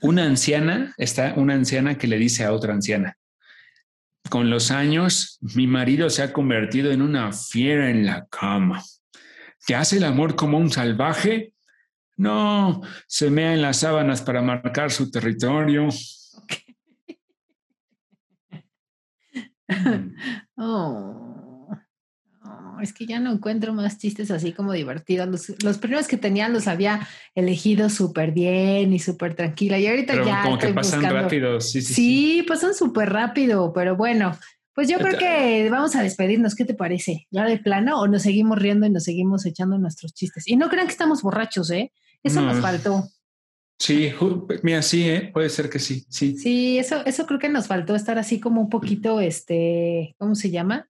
[0.01, 3.17] Una anciana, está una anciana que le dice a otra anciana,
[4.29, 8.83] con los años, mi marido se ha convertido en una fiera en la cama.
[9.67, 11.53] ¿Te hace el amor como un salvaje?
[12.17, 15.89] No, se mea en las sábanas para marcar su territorio.
[20.57, 20.61] Oh.
[20.63, 21.50] Oh,
[22.83, 25.29] es que ya no encuentro más chistes así como divertidos.
[25.29, 29.79] Los, los primeros que tenía los había elegido súper bien y súper tranquila.
[29.79, 31.61] Y ahorita Pero ya como que pasan buscando- rápido.
[31.61, 32.43] Sí, sí, Sí, sí.
[32.43, 34.37] pasan súper rápido, pero bueno,
[34.75, 36.55] pues yo creo que vamos a despedirnos.
[36.55, 37.27] ¿Qué te parece?
[37.31, 40.47] ¿Ya de plano o nos seguimos riendo y nos seguimos echando nuestros chistes?
[40.49, 41.93] Y no crean que estamos borrachos, ¿eh?
[42.23, 42.49] Eso No.
[42.53, 43.05] nos faltó.
[43.79, 44.13] Sí,
[44.63, 45.31] mira, sí, ¿eh?
[45.33, 46.37] puede ser que sí, sí.
[46.37, 50.51] Sí, eso, eso creo que nos faltó estar así como un poquito, este, ¿cómo se
[50.51, 50.90] llama?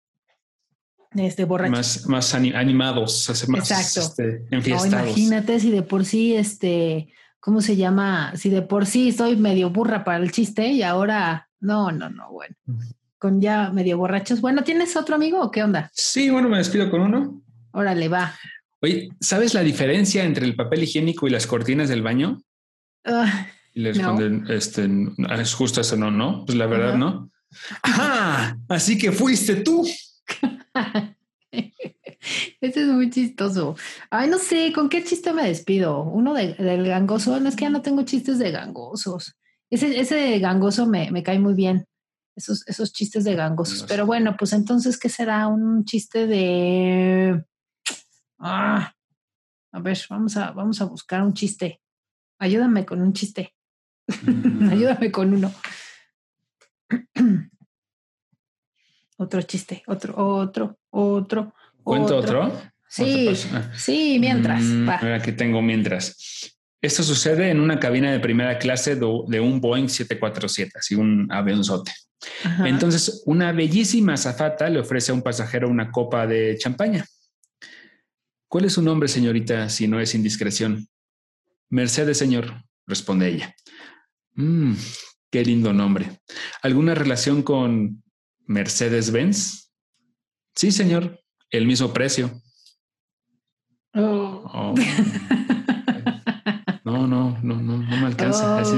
[1.17, 1.73] Este, borracho.
[1.73, 4.01] Más, más ani- animados, hace más Exacto.
[4.01, 5.09] este, No, enfiestados.
[5.09, 8.33] imagínate si de por sí, este, ¿cómo se llama?
[8.37, 12.31] Si de por sí soy medio burra para el chiste y ahora, no, no, no,
[12.31, 12.55] bueno,
[13.19, 14.41] con ya medio borrachos.
[14.41, 15.91] Bueno, ¿tienes otro amigo o qué onda?
[15.95, 17.43] Sí, bueno, me despido con uno.
[17.73, 18.33] Órale, va.
[18.81, 22.41] Oye, ¿sabes la diferencia entre el papel higiénico y las cortinas del baño?
[23.05, 23.99] Ah, Y le No.
[23.99, 24.89] responden, este,
[25.29, 27.31] "Ah, es justo eso, no, no, pues la verdad no.
[27.83, 29.87] Ajá, así que fuiste tú.
[31.53, 33.77] Ese es muy chistoso.
[34.11, 36.03] Ay, no sé, ¿con qué chiste me despido?
[36.03, 37.41] Uno de- del gangoso.
[37.41, 39.35] No es que ya no tengo chistes de gangosos.
[39.71, 41.87] Ese, ese gangoso me, me cae muy bien.
[42.37, 43.75] Esos, esos chistes de gangosos.
[43.81, 43.89] Gangoso.
[43.89, 45.49] Pero bueno, pues entonces, ¿qué será?
[45.49, 47.45] Un chiste de.
[48.39, 48.95] Ah,
[49.73, 51.81] a ver, vamos a, vamos a buscar un chiste.
[52.39, 53.55] Ayúdame con un chiste.
[54.71, 55.53] Ayúdame con uno.
[59.21, 61.55] otro chiste, otro, otro, otro.
[61.83, 62.51] ¿Cuento otro?
[62.89, 63.49] Sí, Otro.
[63.53, 63.71] Ah.
[63.77, 64.63] sí, mientras.
[64.63, 66.17] Mm, aquí tengo mientras.
[66.83, 71.93] Esto sucede en una cabina de primera clase de un Boeing 747, así un avionzote.
[72.45, 72.67] Ajá.
[72.69, 77.05] Entonces, una bellísima azafata le ofrece a un pasajero una copa de champaña.
[78.49, 80.89] ¿Cuál es su nombre, señorita, si no es indiscreción?
[81.69, 83.55] Mercedes, señor, responde ella.
[84.35, 84.73] "Mm,
[85.31, 86.21] qué lindo nombre.
[86.63, 88.03] ¿Alguna relación con
[88.51, 89.71] Mercedes-Benz?
[90.57, 91.21] Sí, señor,
[91.51, 92.31] el mismo precio.
[93.95, 94.43] Oh.
[94.53, 94.75] Oh.
[96.83, 98.57] No, no, no, no, no me alcanza.
[98.57, 98.75] Oh, Así.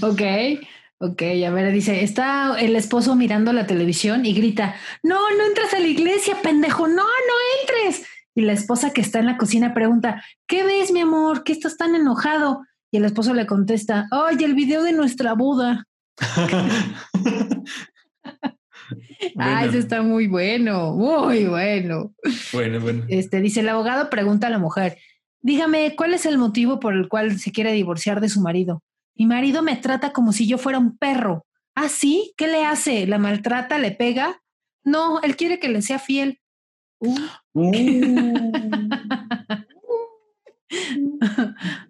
[0.00, 0.22] ok,
[0.98, 5.74] ok, a ver, dice, está el esposo mirando la televisión y grita, no, no entras
[5.74, 8.06] a la iglesia, pendejo, no, no entres.
[8.34, 11.44] Y la esposa que está en la cocina pregunta, ¿qué ves, mi amor?
[11.44, 12.64] ¿Qué estás tan enojado?
[12.90, 15.84] Y el esposo le contesta, oye, el video de nuestra boda.
[19.36, 22.12] Ah, ese está muy bueno, muy bueno.
[22.52, 23.04] Bueno, bueno.
[23.08, 24.98] Este dice el abogado pregunta a la mujer,
[25.40, 28.82] dígame, ¿cuál es el motivo por el cual se quiere divorciar de su marido?
[29.14, 31.46] Mi marido me trata como si yo fuera un perro.
[31.74, 32.34] ¿Ah, sí?
[32.36, 33.06] ¿Qué le hace?
[33.06, 33.78] ¿La maltrata?
[33.78, 34.42] ¿Le pega?
[34.84, 36.40] No, él quiere que le sea fiel.
[36.98, 37.16] Uh.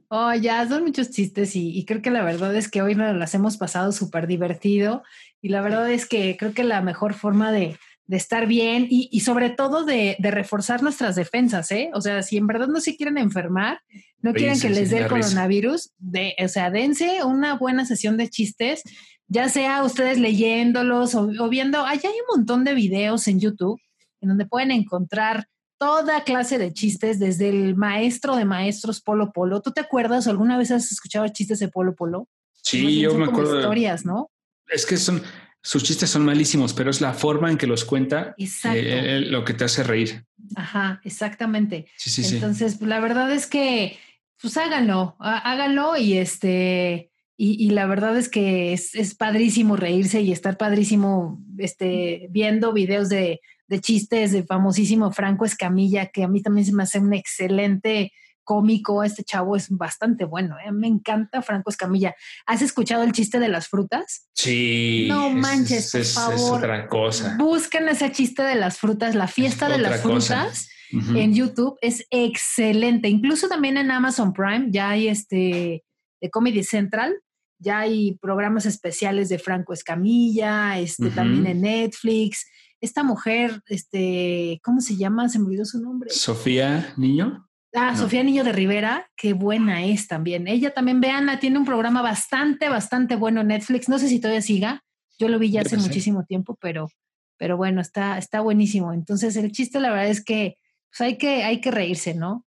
[0.09, 3.35] oh, ya, son muchos chistes y, creo que la verdad es que hoy nos las
[3.35, 5.03] hemos pasado súper divertido
[5.43, 7.79] y la verdad es que creo que la mejor forma de,
[8.09, 11.91] estar bien y, sobre todo de, reforzar nuestras defensas, ¿eh?
[11.95, 13.81] O sea, si en verdad no se quieren enfermar,
[14.21, 18.29] no quieren que les dé el coronavirus, de, o sea, dense una buena sesión de
[18.29, 18.83] chistes,
[19.29, 23.81] ya sea ustedes leyéndolos o, o viendo, allá hay un montón de videos en YouTube
[24.21, 25.47] en donde pueden encontrar
[25.79, 29.63] toda clase de chistes, desde el maestro de maestros Polo Polo.
[29.63, 32.29] ¿Tú te acuerdas o alguna vez has escuchado chistes de Polo Polo?
[32.63, 33.57] Sí, yo me acuerdo.
[33.57, 34.31] Historias, ¿no?
[34.71, 35.23] Es que son,
[35.63, 39.55] sus chistes son malísimos, pero es la forma en que los cuenta eh, lo que
[39.55, 40.25] te hace reír.
[40.57, 41.87] Ajá, exactamente.
[41.97, 43.99] Sí, sí, Entonces, la verdad es que,
[44.41, 47.09] pues háganlo, háganlo y este.
[47.43, 53.09] Y, la verdad es que es, es, padrísimo reírse y estar padrísimo este, viendo videos
[53.09, 57.15] de, de chistes de famosísimo Franco Escamilla, que a mí también se me hace un
[57.15, 58.13] excelente
[58.51, 59.05] cómico.
[59.05, 60.57] Este chavo es bastante bueno.
[60.59, 60.73] ¿eh?
[60.73, 62.17] Me encanta Franco Escamilla.
[62.47, 64.29] ¿Has escuchado el chiste de las frutas?
[64.35, 65.07] Sí.
[65.09, 66.35] No manches, por favor.
[66.35, 67.37] Es otra cosa.
[67.39, 70.69] Busquen ese chiste de las frutas, la fiesta de las frutas.
[70.91, 73.09] En YouTube es excelente.
[73.09, 75.85] Incluso también en Amazon Prime ya hay este
[76.21, 77.15] de Comedy Central,
[77.61, 82.45] ya hay programas especiales de Franco Escamilla, este, también en Netflix
[82.81, 85.29] esta mujer, este, ¿cómo se llama?
[85.29, 86.11] Se me olvidó su nombre.
[86.11, 87.50] Sofía Niño.
[87.73, 90.49] Ah, Sofía Niño de Rivera, qué buena es también.
[90.49, 93.89] Ella también, veanla, tiene un programa bastante, bastante bueno en Netflix.
[93.89, 94.83] No sé si todavía siga.
[95.19, 96.89] Yo lo vi ya hace muchísimo tiempo, pero,
[97.37, 98.93] pero bueno, está, está buenísimo.
[98.93, 100.57] Entonces, el chiste, la verdad es que
[100.91, 102.45] pues hay que, hay que reírse, ¿no?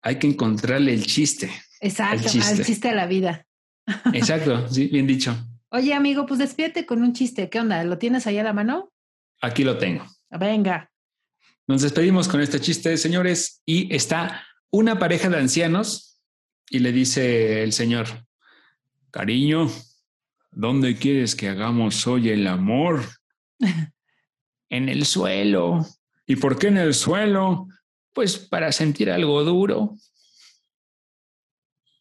[0.00, 1.50] Hay que encontrarle el chiste.
[1.80, 2.54] Exacto, el chiste.
[2.54, 3.46] al chiste de la vida.
[4.14, 5.36] Exacto, sí, bien dicho.
[5.70, 7.50] Oye, amigo, pues despídete con un chiste.
[7.50, 7.84] ¿Qué onda?
[7.84, 8.90] ¿Lo tienes ahí a la mano?
[9.42, 10.04] Aquí lo tengo.
[10.30, 10.90] Venga.
[11.68, 16.18] Nos despedimos con este chiste, señores, y está una pareja de ancianos
[16.70, 18.06] y le dice el señor,
[19.10, 19.70] cariño,
[20.50, 23.02] ¿dónde quieres que hagamos hoy el amor?
[24.70, 25.86] en el suelo.
[26.26, 27.68] ¿Y por qué en el suelo?
[28.14, 29.94] Pues para sentir algo duro.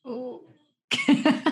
[0.04, 0.56] Oh.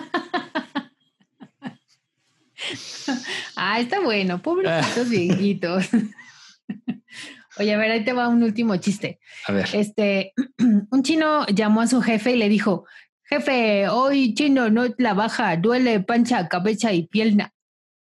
[3.58, 5.86] Ah, está bueno, pobrecitos viejitos.
[7.58, 9.18] Oye, a ver, ahí te va un último chiste.
[9.46, 9.68] A ver.
[9.72, 10.32] Este,
[10.90, 12.86] un chino llamó a su jefe y le dijo,
[13.24, 17.52] jefe, hoy chino no la baja, duele pancha, cabeza y pierna.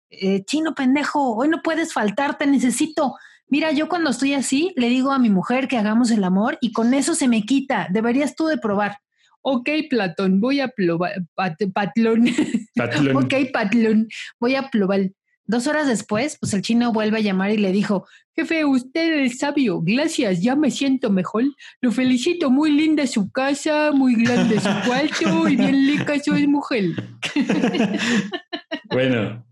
[0.10, 3.16] Eh, chino pendejo, hoy no puedes faltar, te necesito.
[3.48, 6.72] Mira, yo cuando estoy así, le digo a mi mujer que hagamos el amor y
[6.72, 7.88] con eso se me quita.
[7.92, 8.98] Deberías tú de probar.
[9.42, 11.14] Ok, Platón, voy a probar.
[11.36, 12.26] patlón.
[12.76, 13.16] Patlón.
[13.24, 14.08] ok, Patlón,
[14.40, 15.12] voy a probar.
[15.48, 19.38] Dos horas después, pues el chino vuelve a llamar y le dijo, jefe, usted es
[19.38, 21.44] sabio, gracias, ya me siento mejor.
[21.82, 26.86] Lo felicito, muy linda su casa, muy grande su cuarto y bien lica su mujer.
[28.90, 29.46] Bueno,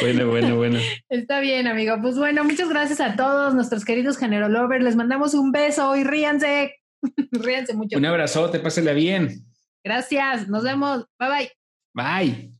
[0.00, 0.78] bueno, bueno, bueno.
[1.08, 1.96] Está bien, amigo.
[2.00, 4.84] Pues bueno, muchas gracias a todos nuestros queridos Genero Lovers.
[4.84, 6.76] Les mandamos un beso y ríanse.
[7.32, 7.98] ríanse mucho.
[7.98, 9.44] Un abrazo, te pásenla bien.
[9.82, 11.06] Gracias, nos vemos.
[11.18, 11.50] Bye bye.
[11.94, 12.57] Bye.